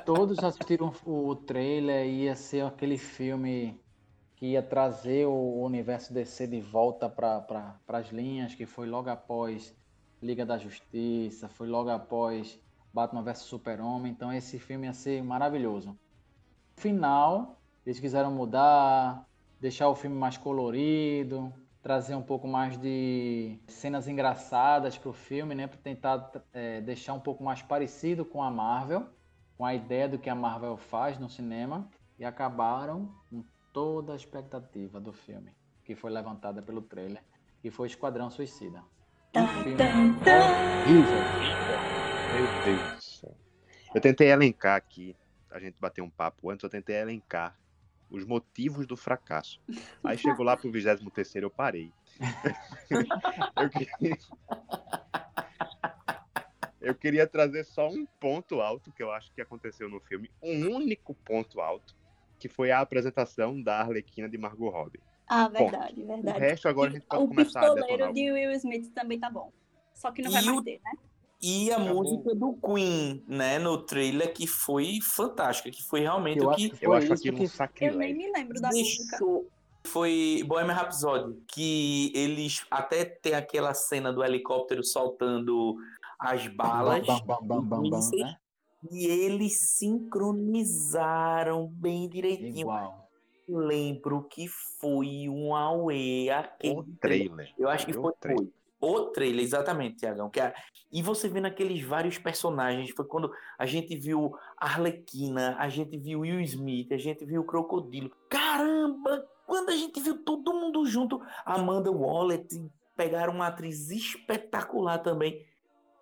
Todos 0.06 0.38
assistiram 0.38 0.92
o 1.04 1.36
trailer, 1.36 2.06
ia 2.06 2.34
ser 2.34 2.64
aquele 2.64 2.96
filme 2.96 3.78
que 4.36 4.46
ia 4.52 4.62
trazer 4.62 5.26
o 5.26 5.62
universo 5.62 6.14
DC 6.14 6.46
de 6.46 6.60
volta 6.60 7.08
para 7.08 7.40
pra, 7.40 7.78
as 7.88 8.08
linhas, 8.08 8.54
que 8.54 8.64
foi 8.64 8.86
logo 8.86 9.10
após 9.10 9.74
Liga 10.22 10.46
da 10.46 10.56
Justiça, 10.56 11.48
foi 11.48 11.66
logo 11.66 11.90
após 11.90 12.58
Batman 12.92 13.22
vs 13.22 13.38
Super-Homem, 13.40 14.12
então 14.12 14.32
esse 14.32 14.58
filme 14.58 14.86
ia 14.86 14.94
ser 14.94 15.22
maravilhoso. 15.22 15.98
Final, 16.76 17.55
eles 17.86 18.00
quiseram 18.00 18.32
mudar, 18.32 19.24
deixar 19.60 19.88
o 19.88 19.94
filme 19.94 20.16
mais 20.16 20.36
colorido, 20.36 21.52
trazer 21.80 22.16
um 22.16 22.22
pouco 22.22 22.48
mais 22.48 22.76
de 22.76 23.60
cenas 23.68 24.08
engraçadas 24.08 24.98
para 24.98 25.08
o 25.08 25.12
filme, 25.12 25.54
né, 25.54 25.68
para 25.68 25.78
tentar 25.78 26.32
é, 26.52 26.80
deixar 26.80 27.14
um 27.14 27.20
pouco 27.20 27.44
mais 27.44 27.62
parecido 27.62 28.24
com 28.24 28.42
a 28.42 28.50
Marvel, 28.50 29.06
com 29.56 29.64
a 29.64 29.72
ideia 29.72 30.08
do 30.08 30.18
que 30.18 30.28
a 30.28 30.34
Marvel 30.34 30.76
faz 30.76 31.16
no 31.16 31.30
cinema, 31.30 31.88
e 32.18 32.24
acabaram 32.24 33.14
com 33.30 33.44
toda 33.72 34.14
a 34.14 34.16
expectativa 34.16 34.98
do 34.98 35.12
filme, 35.12 35.52
que 35.84 35.94
foi 35.94 36.10
levantada 36.10 36.60
pelo 36.60 36.82
trailer, 36.82 37.22
que 37.62 37.70
foi 37.70 37.86
Esquadrão 37.86 38.30
Suicida. 38.30 38.82
Um 39.36 39.46
filme 39.46 39.76
horrível. 39.82 41.18
Meu 42.34 42.64
Deus 42.64 42.94
do 42.96 43.02
céu. 43.02 43.36
Eu 43.94 44.00
tentei 44.00 44.28
elencar 44.28 44.76
aqui, 44.76 45.14
a 45.50 45.60
gente 45.60 45.76
bateu 45.78 46.04
um 46.04 46.10
papo 46.10 46.50
antes, 46.50 46.64
eu 46.64 46.70
tentei 46.70 46.96
elencar 46.96 47.56
os 48.10 48.24
motivos 48.24 48.86
do 48.86 48.96
fracasso. 48.96 49.60
Aí 50.04 50.16
chegou 50.18 50.44
lá 50.44 50.56
pro 50.56 50.70
23 50.70 51.34
eu 51.36 51.50
parei. 51.50 51.92
eu, 53.56 53.70
queria... 53.70 54.18
eu 56.80 56.94
queria 56.94 57.26
trazer 57.26 57.64
só 57.64 57.88
um 57.88 58.06
ponto 58.20 58.60
alto 58.60 58.92
que 58.92 59.02
eu 59.02 59.10
acho 59.10 59.32
que 59.32 59.40
aconteceu 59.40 59.88
no 59.88 60.00
filme, 60.00 60.30
um 60.42 60.74
único 60.74 61.14
ponto 61.14 61.60
alto, 61.60 61.94
que 62.38 62.48
foi 62.48 62.70
a 62.70 62.80
apresentação 62.80 63.60
da 63.62 63.80
Arlequina 63.80 64.28
de 64.28 64.38
Margot 64.38 64.68
Robbie. 64.70 65.00
Ah, 65.28 65.48
verdade, 65.48 66.00
O 66.02 66.06
verdade. 66.06 66.38
resto 66.38 66.68
agora 66.68 66.90
a 66.90 66.92
gente 66.94 67.06
pode 67.06 67.24
o 67.24 67.28
começar 67.28 67.60
a 67.60 67.74
detonar. 67.74 67.86
pistoleiro 67.88 68.12
de 68.14 68.32
Will 68.32 68.52
Smith 68.52 68.92
também 68.94 69.18
tá 69.18 69.28
bom. 69.28 69.52
Só 69.92 70.12
que 70.12 70.22
não 70.22 70.30
vai 70.30 70.42
E 70.42 70.46
mais 70.46 70.58
o- 70.58 70.62
ter, 70.62 70.80
né? 70.84 70.92
E 71.42 71.70
a 71.70 71.76
Acabou. 71.76 72.02
música 72.02 72.34
do 72.34 72.54
Queen, 72.54 73.22
né, 73.28 73.58
no 73.58 73.78
trailer, 73.82 74.32
que 74.32 74.46
foi 74.46 74.98
fantástica, 75.02 75.70
que 75.70 75.82
foi 75.82 76.00
realmente 76.00 76.38
Eu 76.38 76.46
o 76.46 76.50
acho 76.50 76.70
que 76.70 76.76
que 76.78 76.86
Eu 76.86 76.92
acho 76.94 77.12
aquilo 77.12 77.36
que- 77.36 77.42
um 77.42 77.44
Eu 77.44 77.48
nem 77.48 77.48
sacrilégio. 77.48 78.16
me 78.16 78.32
lembro 78.32 78.60
da 78.60 78.68
música. 78.68 79.02
deixou. 79.18 79.46
Foi 79.86 80.42
Bohemian 80.46 80.72
Rhapsody, 80.74 81.36
que 81.46 82.10
eles 82.14 82.64
até 82.70 83.04
tem 83.04 83.34
aquela 83.34 83.72
cena 83.74 84.12
do 84.12 84.24
helicóptero 84.24 84.82
soltando 84.82 85.76
as 86.18 86.46
balas. 86.48 87.06
Bam, 87.06 87.20
bam, 87.24 87.38
bam, 87.46 87.62
bam, 87.62 87.82
bam, 87.90 87.96
mísseis, 87.98 88.22
né? 88.22 88.36
E 88.90 89.06
eles 89.06 89.58
sincronizaram 90.56 91.66
bem 91.68 92.08
direitinho. 92.08 92.60
Igual. 92.60 93.08
Lembro 93.48 94.24
que 94.24 94.48
foi 94.48 95.28
um 95.28 95.54
auê 95.54 96.30
aquele 96.30 96.80
O 96.80 96.84
trailer. 97.00 97.52
Eu 97.56 97.68
acho 97.68 97.86
que 97.86 97.96
O 97.96 98.02
foi, 98.02 98.12
trailer. 98.20 98.44
foi. 98.44 98.52
O 98.80 99.06
trailer, 99.06 99.42
exatamente, 99.44 99.96
Tiagão. 99.96 100.28
Que 100.30 100.40
a- 100.40 100.54
E 100.92 101.02
você 101.02 101.28
vendo 101.28 101.46
aqueles 101.46 101.82
vários 101.82 102.16
personagens, 102.18 102.90
foi 102.90 103.04
quando 103.06 103.30
a 103.58 103.66
gente 103.66 103.96
viu 103.96 104.36
a 104.56 104.66
Arlequina, 104.66 105.56
a 105.58 105.68
gente 105.68 105.96
viu 105.98 106.20
Will 106.20 106.40
Smith, 106.40 106.92
a 106.92 106.96
gente 106.98 107.24
viu 107.24 107.40
o 107.42 107.44
Crocodilo. 107.44 108.10
Caramba! 108.28 109.26
Quando 109.46 109.70
a 109.70 109.76
gente 109.76 110.00
viu 110.00 110.22
todo 110.24 110.52
mundo 110.54 110.84
junto, 110.86 111.20
Amanda 111.44 111.90
Waller, 111.90 112.44
pegaram 112.96 113.32
uma 113.34 113.46
atriz 113.48 113.90
espetacular 113.90 114.98
também. 114.98 115.44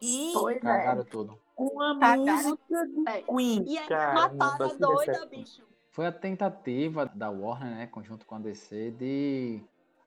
E 0.03 0.31
Pois 0.35 0.57
é. 0.57 0.61
Cagaram 0.61 1.05
tudo. 1.05 1.39
com 1.55 1.81
a 1.81 1.99
Cagaram. 1.99 2.25
música 2.27 2.87
do 2.87 3.09
É. 3.09 3.23
Queen, 3.23 3.65
E 3.67 3.79
ainda 3.79 3.89
caramba, 3.89 4.35
mataram 4.37 4.79
doida, 4.79 5.27
bicho. 5.27 5.63
Foi 5.91 6.07
a 6.07 6.13
tentativa 6.13 7.07
da 7.15 7.31
Warner, 7.31 7.75
né, 7.77 7.87
conjunto 7.87 8.27
com 8.27 8.35
a 8.35 8.39
DC, 8.41 8.91
de 8.93 9.63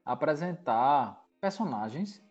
apresentar 0.06 1.24
personagens 1.40 2.22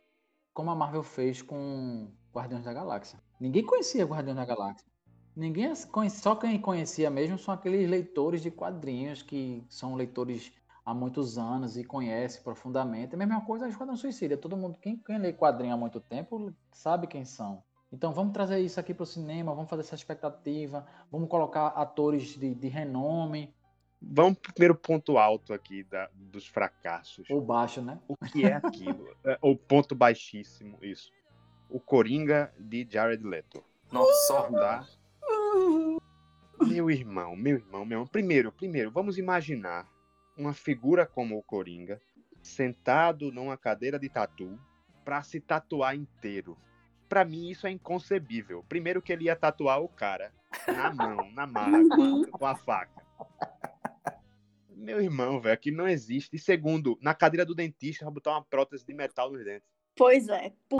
como 0.57 0.71
a 0.71 0.75
Marvel 0.75 1.03
fez 1.03 1.42
com 1.42 2.09
Guardiões 2.33 2.64
da 2.64 2.73
Galáxia. 2.73 3.21
Ninguém 3.38 3.62
conhecia 3.62 4.07
Guardiões 4.07 4.38
da 4.38 4.45
Galáxia. 4.47 4.88
Ninguém 5.37 5.66
as 5.66 5.87
só 6.14 6.35
quem 6.35 6.59
conhecia 6.59 7.11
mesmo 7.11 7.38
são 7.38 7.53
aqueles 7.53 7.87
leitores 7.87 8.40
de 8.40 8.51
quadrinhos 8.51 9.21
que 9.21 9.62
são 9.69 9.95
leitores 9.95 10.51
há 10.83 10.95
muitos 10.95 11.37
anos 11.37 11.77
e 11.77 11.85
conhecem 11.85 12.42
profundamente. 12.42 13.14
A 13.14 13.19
mesma 13.19 13.45
coisa 13.45 13.66
a 13.66 13.69
Esquadrão 13.69 13.99
Suicida. 13.99 14.35
Todo 14.38 14.57
mundo, 14.57 14.79
quem, 14.81 14.97
quem 14.97 15.19
lê 15.19 15.31
quadrinho 15.31 15.75
há 15.75 15.77
muito 15.77 16.01
tempo, 16.01 16.51
sabe 16.73 17.07
quem 17.07 17.27
são. 17.27 17.62
Então 17.92 18.14
vamos 18.14 18.33
trazer 18.33 18.59
isso 18.61 18.81
aqui 18.81 18.95
para 18.95 19.03
o 19.03 19.07
cinema, 19.07 19.55
vamos 19.55 19.69
fazer 19.69 19.83
essa 19.83 19.95
expectativa, 19.95 20.87
vamos 21.12 21.29
colocar 21.29 21.66
atores 21.66 22.29
de, 22.29 22.55
de 22.55 22.69
renome, 22.69 23.55
Vamos 24.00 24.38
pro 24.38 24.52
primeiro 24.52 24.74
ponto 24.74 25.18
alto 25.18 25.52
aqui 25.52 25.82
da, 25.85 26.09
dos 26.14 26.46
fracassos. 26.46 27.28
ou 27.30 27.40
baixo, 27.40 27.80
né? 27.80 27.98
O 28.06 28.16
que 28.16 28.44
é 28.44 28.54
aquilo? 28.54 29.16
É, 29.24 29.38
o 29.40 29.56
ponto 29.56 29.94
baixíssimo, 29.94 30.78
isso. 30.82 31.11
O 31.68 31.80
Coringa 31.80 32.52
de 32.59 32.87
Jared 32.88 33.24
Leto. 33.24 33.64
Nossa. 33.90 34.50
Tá? 34.52 34.87
Meu 36.61 36.90
irmão, 36.90 37.35
meu 37.35 37.56
irmão, 37.56 37.85
meu 37.85 37.98
irmão. 37.98 38.06
Primeiro, 38.06 38.52
primeiro, 38.52 38.90
vamos 38.90 39.18
imaginar 39.18 39.88
uma 40.37 40.52
figura 40.52 41.06
como 41.06 41.38
o 41.38 41.42
Coringa 41.42 42.00
sentado 42.42 43.32
numa 43.32 43.56
cadeira 43.56 43.98
de 43.98 44.09
tatu 44.09 44.59
pra 45.04 45.22
se 45.22 45.40
tatuar 45.40 45.96
inteiro. 45.96 46.56
Pra 47.09 47.24
mim 47.24 47.48
isso 47.48 47.66
é 47.66 47.70
inconcebível. 47.70 48.64
Primeiro 48.68 49.00
que 49.00 49.12
ele 49.12 49.24
ia 49.24 49.37
tatuar 49.37 49.80
o 49.80 49.88
cara 49.88 50.32
na 50.66 50.92
mão, 50.92 51.30
na 51.32 51.46
marra, 51.46 51.78
com 51.88 52.02
a, 52.02 52.38
com 52.38 52.46
a 52.46 52.54
faca. 52.56 53.06
Meu 54.76 55.00
irmão, 55.00 55.40
velho, 55.40 55.54
aqui 55.54 55.70
não 55.70 55.88
existe. 55.88 56.36
E 56.36 56.38
segundo, 56.38 56.98
na 57.00 57.14
cadeira 57.14 57.46
do 57.46 57.54
dentista, 57.54 58.04
vai 58.04 58.12
botar 58.12 58.32
uma 58.32 58.44
prótese 58.44 58.84
de 58.84 58.92
metal 58.92 59.32
nos 59.32 59.42
dentes. 59.42 59.66
Pois 59.96 60.28
é. 60.28 60.50
P... 60.68 60.76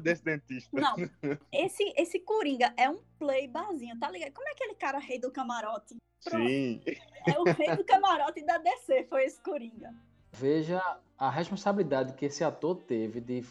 Desse 0.00 0.24
dentista. 0.24 0.70
Não, 0.72 0.96
esse, 1.52 1.92
esse 1.96 2.18
Coringa 2.18 2.72
é 2.76 2.88
um 2.88 2.98
playbarzinho, 3.18 3.96
tá 4.00 4.10
ligado? 4.10 4.32
Como 4.32 4.48
é 4.48 4.52
aquele 4.52 4.74
cara 4.74 4.98
rei 4.98 5.20
do 5.20 5.30
camarote? 5.30 5.96
Pronto. 6.24 6.48
Sim. 6.48 6.80
É 7.28 7.38
o 7.38 7.44
rei 7.44 7.76
do 7.76 7.84
camarote 7.84 8.44
da 8.44 8.58
DC, 8.58 9.04
foi 9.04 9.26
esse 9.26 9.40
Coringa. 9.40 9.94
Veja 10.32 10.82
a 11.18 11.30
responsabilidade 11.30 12.14
que 12.14 12.24
esse 12.24 12.42
ator 12.42 12.76
teve 12.84 13.20
de 13.20 13.44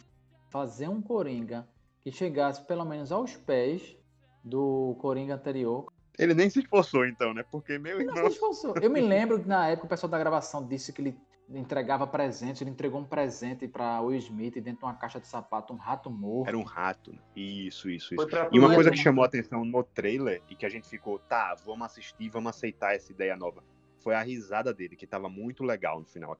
fazer 0.49 0.87
um 0.87 1.01
Coringa 1.01 1.67
que 2.01 2.11
chegasse 2.11 2.61
pelo 2.65 2.85
menos 2.85 3.11
aos 3.11 3.37
pés 3.37 3.95
do 4.43 4.95
Coringa 4.99 5.35
anterior. 5.35 5.87
Ele 6.17 6.33
nem 6.33 6.49
se 6.49 6.59
esforçou, 6.59 7.05
então, 7.05 7.33
né? 7.33 7.43
Porque, 7.51 7.77
meu 7.77 7.97
Ele 7.97 8.05
não 8.05 8.13
se 8.13 8.19
irmão. 8.19 8.31
esforçou. 8.31 8.75
Eu 8.81 8.89
me 8.89 9.01
lembro 9.01 9.39
que 9.41 9.47
na 9.47 9.67
época 9.67 9.85
o 9.85 9.89
pessoal 9.89 10.09
da 10.09 10.17
gravação 10.19 10.65
disse 10.65 10.91
que 10.93 11.01
ele 11.01 11.17
entregava 11.49 12.07
presentes, 12.07 12.61
ele 12.61 12.71
entregou 12.71 12.99
um 12.99 13.05
presente 13.05 13.67
pra 13.67 14.01
Will 14.01 14.17
Smith 14.17 14.55
dentro 14.55 14.79
de 14.79 14.85
uma 14.85 14.95
caixa 14.95 15.19
de 15.19 15.27
sapato, 15.27 15.73
um 15.73 15.77
rato 15.77 16.09
morto. 16.09 16.47
Era 16.47 16.57
um 16.57 16.63
rato. 16.63 17.11
né? 17.11 17.19
Isso, 17.35 17.89
isso, 17.89 18.15
isso. 18.15 18.27
pra 18.27 18.49
E 18.51 18.57
uma 18.59 18.73
coisa 18.73 18.89
que 18.89 18.97
chamou 18.97 19.23
a 19.23 19.27
atenção 19.27 19.63
no 19.63 19.83
trailer 19.83 20.41
e 20.49 20.55
que 20.55 20.65
a 20.65 20.69
gente 20.69 20.87
ficou, 20.89 21.19
tá, 21.19 21.55
vamos 21.65 21.85
assistir, 21.85 22.29
vamos 22.29 22.49
aceitar 22.49 22.95
essa 22.95 23.11
ideia 23.11 23.35
nova. 23.35 23.63
Foi 23.99 24.15
a 24.15 24.21
risada 24.21 24.73
dele, 24.73 24.95
que 24.95 25.05
tava 25.07 25.29
muito 25.29 25.63
legal 25.63 25.99
no 25.99 26.05
final. 26.05 26.37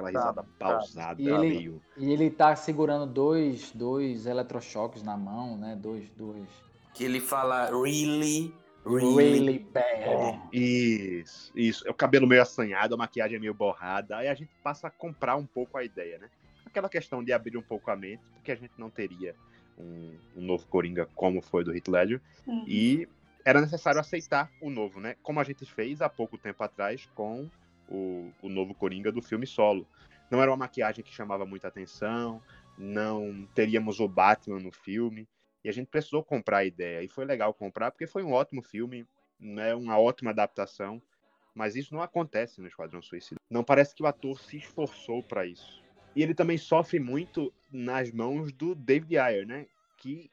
Aquela 0.00 0.10
risada 0.10 0.44
pausada, 0.58 1.20
E 1.22 1.28
ele- 1.28 1.38
meio. 1.48 1.82
E 1.96 2.12
ele 2.12 2.30
tá 2.30 2.54
segurando 2.54 3.06
dois, 3.06 3.70
dois 3.72 4.26
eletrochoques 4.26 5.02
na 5.02 5.16
mão, 5.16 5.56
né? 5.56 5.76
Dois, 5.80 6.08
dois. 6.10 6.46
Que 6.94 7.04
ele 7.04 7.20
fala 7.20 7.66
really, 7.70 8.54
really. 8.84 9.14
Really 9.16 9.58
bad. 9.58 10.40
Isso, 10.52 11.52
isso. 11.54 11.86
É 11.86 11.90
o 11.90 11.94
cabelo 11.94 12.26
meio 12.26 12.42
assanhado, 12.42 12.94
a 12.94 12.98
maquiagem 12.98 13.36
é 13.36 13.40
meio 13.40 13.54
borrada. 13.54 14.16
Aí 14.18 14.28
a 14.28 14.34
gente 14.34 14.50
passa 14.62 14.88
a 14.88 14.90
comprar 14.90 15.36
um 15.36 15.46
pouco 15.46 15.76
a 15.78 15.84
ideia, 15.84 16.18
né? 16.18 16.28
Aquela 16.64 16.88
questão 16.88 17.22
de 17.24 17.32
abrir 17.32 17.56
um 17.56 17.62
pouco 17.62 17.90
a 17.90 17.96
mente, 17.96 18.22
porque 18.34 18.52
a 18.52 18.56
gente 18.56 18.72
não 18.78 18.90
teria 18.90 19.34
um, 19.78 20.14
um 20.36 20.42
novo 20.42 20.66
Coringa 20.66 21.08
como 21.14 21.40
foi 21.42 21.64
do 21.64 21.74
Heath 21.74 21.88
Ledger. 21.88 22.20
Hum. 22.46 22.64
E 22.66 23.08
era 23.44 23.60
necessário 23.60 24.00
aceitar 24.00 24.50
o 24.60 24.68
novo, 24.70 25.00
né? 25.00 25.16
Como 25.22 25.38
a 25.40 25.44
gente 25.44 25.64
fez 25.64 26.02
há 26.02 26.08
pouco 26.08 26.36
tempo 26.36 26.62
atrás 26.64 27.08
com 27.14 27.48
o, 27.88 28.30
o 28.42 28.48
novo 28.48 28.74
Coringa 28.74 29.12
do 29.12 29.22
filme 29.22 29.46
solo. 29.46 29.86
Não 30.30 30.42
era 30.42 30.50
uma 30.50 30.56
maquiagem 30.56 31.04
que 31.04 31.14
chamava 31.14 31.46
muita 31.46 31.68
atenção, 31.68 32.42
não 32.76 33.46
teríamos 33.54 34.00
o 34.00 34.08
Batman 34.08 34.58
no 34.58 34.72
filme. 34.72 35.28
E 35.64 35.68
a 35.68 35.72
gente 35.72 35.88
precisou 35.88 36.22
comprar 36.22 36.58
a 36.58 36.64
ideia. 36.64 37.02
E 37.02 37.08
foi 37.08 37.24
legal 37.24 37.52
comprar, 37.52 37.90
porque 37.90 38.06
foi 38.06 38.22
um 38.22 38.32
ótimo 38.32 38.62
filme, 38.62 39.06
né? 39.38 39.74
uma 39.74 39.98
ótima 39.98 40.30
adaptação. 40.30 41.02
Mas 41.54 41.74
isso 41.74 41.94
não 41.94 42.02
acontece 42.02 42.60
no 42.60 42.68
Esquadrão 42.68 43.00
Suicida. 43.02 43.40
Não 43.50 43.64
parece 43.64 43.94
que 43.94 44.02
o 44.02 44.06
ator 44.06 44.38
se 44.38 44.58
esforçou 44.58 45.22
para 45.22 45.46
isso. 45.46 45.82
E 46.14 46.22
ele 46.22 46.34
também 46.34 46.58
sofre 46.58 47.00
muito 47.00 47.52
nas 47.72 48.10
mãos 48.12 48.52
do 48.52 48.74
David 48.74 49.18
Ayer, 49.18 49.46
né? 49.46 49.66
Que 49.96 50.30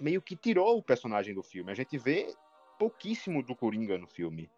meio 0.00 0.20
que 0.20 0.36
tirou 0.36 0.78
o 0.78 0.82
personagem 0.82 1.34
do 1.34 1.42
filme. 1.42 1.70
A 1.70 1.74
gente 1.74 1.96
vê 1.98 2.34
pouquíssimo 2.78 3.42
do 3.42 3.54
Coringa 3.54 3.96
no 3.96 4.06
filme, 4.06 4.50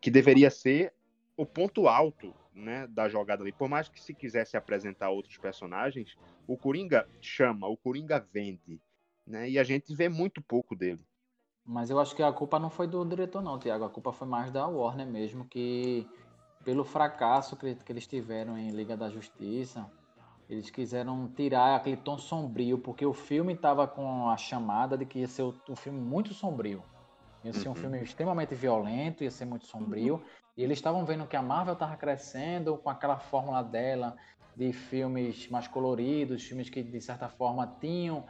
que 0.00 0.10
deveria 0.10 0.50
ser 0.50 0.92
o 1.36 1.44
ponto 1.44 1.88
alto, 1.88 2.34
né, 2.54 2.86
da 2.86 3.08
jogada 3.08 3.42
ali. 3.42 3.52
Por 3.52 3.68
mais 3.68 3.88
que 3.88 4.00
se 4.00 4.14
quisesse 4.14 4.56
apresentar 4.56 5.10
outros 5.10 5.36
personagens, 5.36 6.16
o 6.46 6.56
Coringa 6.56 7.08
chama, 7.20 7.66
o 7.66 7.76
Coringa 7.76 8.24
vende, 8.32 8.80
né? 9.26 9.48
E 9.48 9.58
a 9.58 9.64
gente 9.64 9.94
vê 9.94 10.08
muito 10.08 10.40
pouco 10.40 10.76
dele. 10.76 11.04
Mas 11.64 11.88
eu 11.90 11.98
acho 11.98 12.14
que 12.14 12.22
a 12.22 12.32
culpa 12.32 12.58
não 12.58 12.68
foi 12.68 12.86
do 12.86 13.04
diretor, 13.04 13.42
não, 13.42 13.58
Tiago. 13.58 13.84
A 13.84 13.90
culpa 13.90 14.12
foi 14.12 14.28
mais 14.28 14.52
da 14.52 14.66
Warner 14.66 15.06
mesmo, 15.06 15.46
que 15.46 16.06
pelo 16.62 16.84
fracasso 16.84 17.56
que, 17.56 17.74
que 17.74 17.92
eles 17.92 18.06
tiveram 18.06 18.56
em 18.58 18.70
Liga 18.70 18.96
da 18.96 19.08
Justiça, 19.10 19.90
eles 20.48 20.70
quiseram 20.70 21.26
tirar 21.28 21.76
aquele 21.76 21.96
tom 21.96 22.18
sombrio, 22.18 22.78
porque 22.78 23.04
o 23.04 23.14
filme 23.14 23.54
estava 23.54 23.88
com 23.88 24.28
a 24.28 24.36
chamada 24.36 24.96
de 24.96 25.06
que 25.06 25.20
ia 25.20 25.28
ser 25.28 25.42
um 25.42 25.76
filme 25.76 26.00
muito 26.00 26.34
sombrio. 26.34 26.82
Ia 27.44 27.52
ser 27.52 27.68
um 27.68 27.72
Uhum. 27.72 27.76
filme 27.76 28.02
extremamente 28.02 28.54
violento, 28.54 29.22
ia 29.22 29.30
ser 29.30 29.44
muito 29.44 29.66
sombrio. 29.66 30.22
E 30.56 30.62
eles 30.62 30.78
estavam 30.78 31.04
vendo 31.04 31.26
que 31.26 31.36
a 31.36 31.42
Marvel 31.42 31.74
estava 31.74 31.96
crescendo 31.96 32.78
com 32.78 32.88
aquela 32.88 33.18
fórmula 33.18 33.62
dela 33.62 34.16
de 34.56 34.72
filmes 34.72 35.48
mais 35.50 35.68
coloridos, 35.68 36.42
filmes 36.42 36.70
que 36.70 36.82
de 36.82 37.00
certa 37.00 37.28
forma 37.28 37.66
tinham 37.80 38.24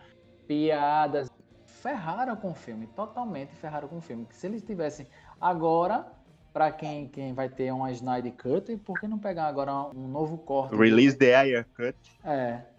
piadas. 0.46 1.31
Ferraram 1.66 2.35
com 2.35 2.50
o 2.50 2.55
filme, 2.55 2.87
totalmente 2.88 3.55
ferraram 3.55 3.88
com 3.88 3.98
o 3.98 4.00
filme. 4.00 4.24
Que 4.24 4.35
se 4.35 4.46
eles 4.46 4.62
tivessem 4.62 5.07
agora, 5.40 6.07
para 6.53 6.72
quem, 6.72 7.09
quem 7.09 7.35
vai 7.35 7.48
ter 7.48 7.72
uma 7.72 7.92
Snyder 7.92 8.33
Cut, 8.33 8.77
por 8.79 8.98
que 8.98 9.07
não 9.07 9.18
pegar 9.18 9.46
agora 9.46 9.72
um 9.94 10.09
novo 10.09 10.38
corte? 10.38 10.74
Release 10.74 11.16
the 11.16 11.35
Ayer 11.35 11.66
Cut. 11.77 11.96
É. 12.24 12.73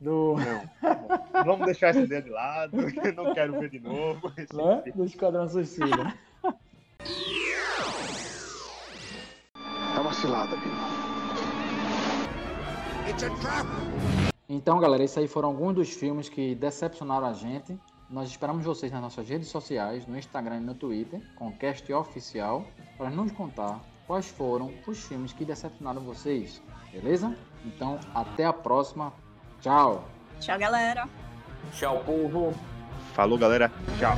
Do, 0.00 0.36
Não. 0.36 1.44
Vamos 1.44 1.66
deixar 1.66 1.88
essa 1.88 2.00
ideia 2.00 2.22
de 2.22 2.30
lado. 2.30 2.76
Não 3.14 3.34
quero 3.34 3.60
ver 3.60 3.68
de 3.68 3.80
novo. 3.80 4.32
né? 4.54 4.92
do 4.94 5.04
Esquadrão 5.04 5.48
Suicida. 5.48 6.14
Tá 9.94 10.00
uma 10.00 10.12
cilada, 10.14 10.56
Bill. 10.56 10.72
Então, 14.48 14.80
galera, 14.80 15.04
esses 15.04 15.18
aí 15.18 15.28
foram 15.28 15.50
alguns 15.50 15.74
dos 15.74 15.90
filmes 15.90 16.28
que 16.28 16.54
decepcionaram 16.54 17.26
a 17.26 17.32
gente. 17.32 17.78
Nós 18.08 18.28
esperamos 18.28 18.64
vocês 18.64 18.90
nas 18.90 19.00
nossas 19.00 19.28
redes 19.28 19.48
sociais, 19.48 20.06
no 20.06 20.18
Instagram 20.18 20.56
e 20.56 20.60
no 20.60 20.74
Twitter, 20.74 21.20
com 21.36 21.48
o 21.48 21.56
Cast 21.56 21.92
Oficial, 21.92 22.64
para 22.96 23.10
nos 23.10 23.30
contar 23.32 23.80
quais 24.06 24.28
foram 24.28 24.72
os 24.88 25.04
filmes 25.04 25.32
que 25.32 25.44
decepcionaram 25.44 26.00
vocês, 26.00 26.60
beleza? 26.90 27.36
Então, 27.64 28.00
até 28.12 28.44
a 28.44 28.52
próxima. 28.52 29.12
Tchau! 29.60 30.04
Tchau, 30.40 30.58
galera. 30.58 31.06
Tchau, 31.72 32.02
povo. 32.04 32.54
Falou, 33.14 33.38
galera. 33.38 33.70
Tchau. 33.98 34.16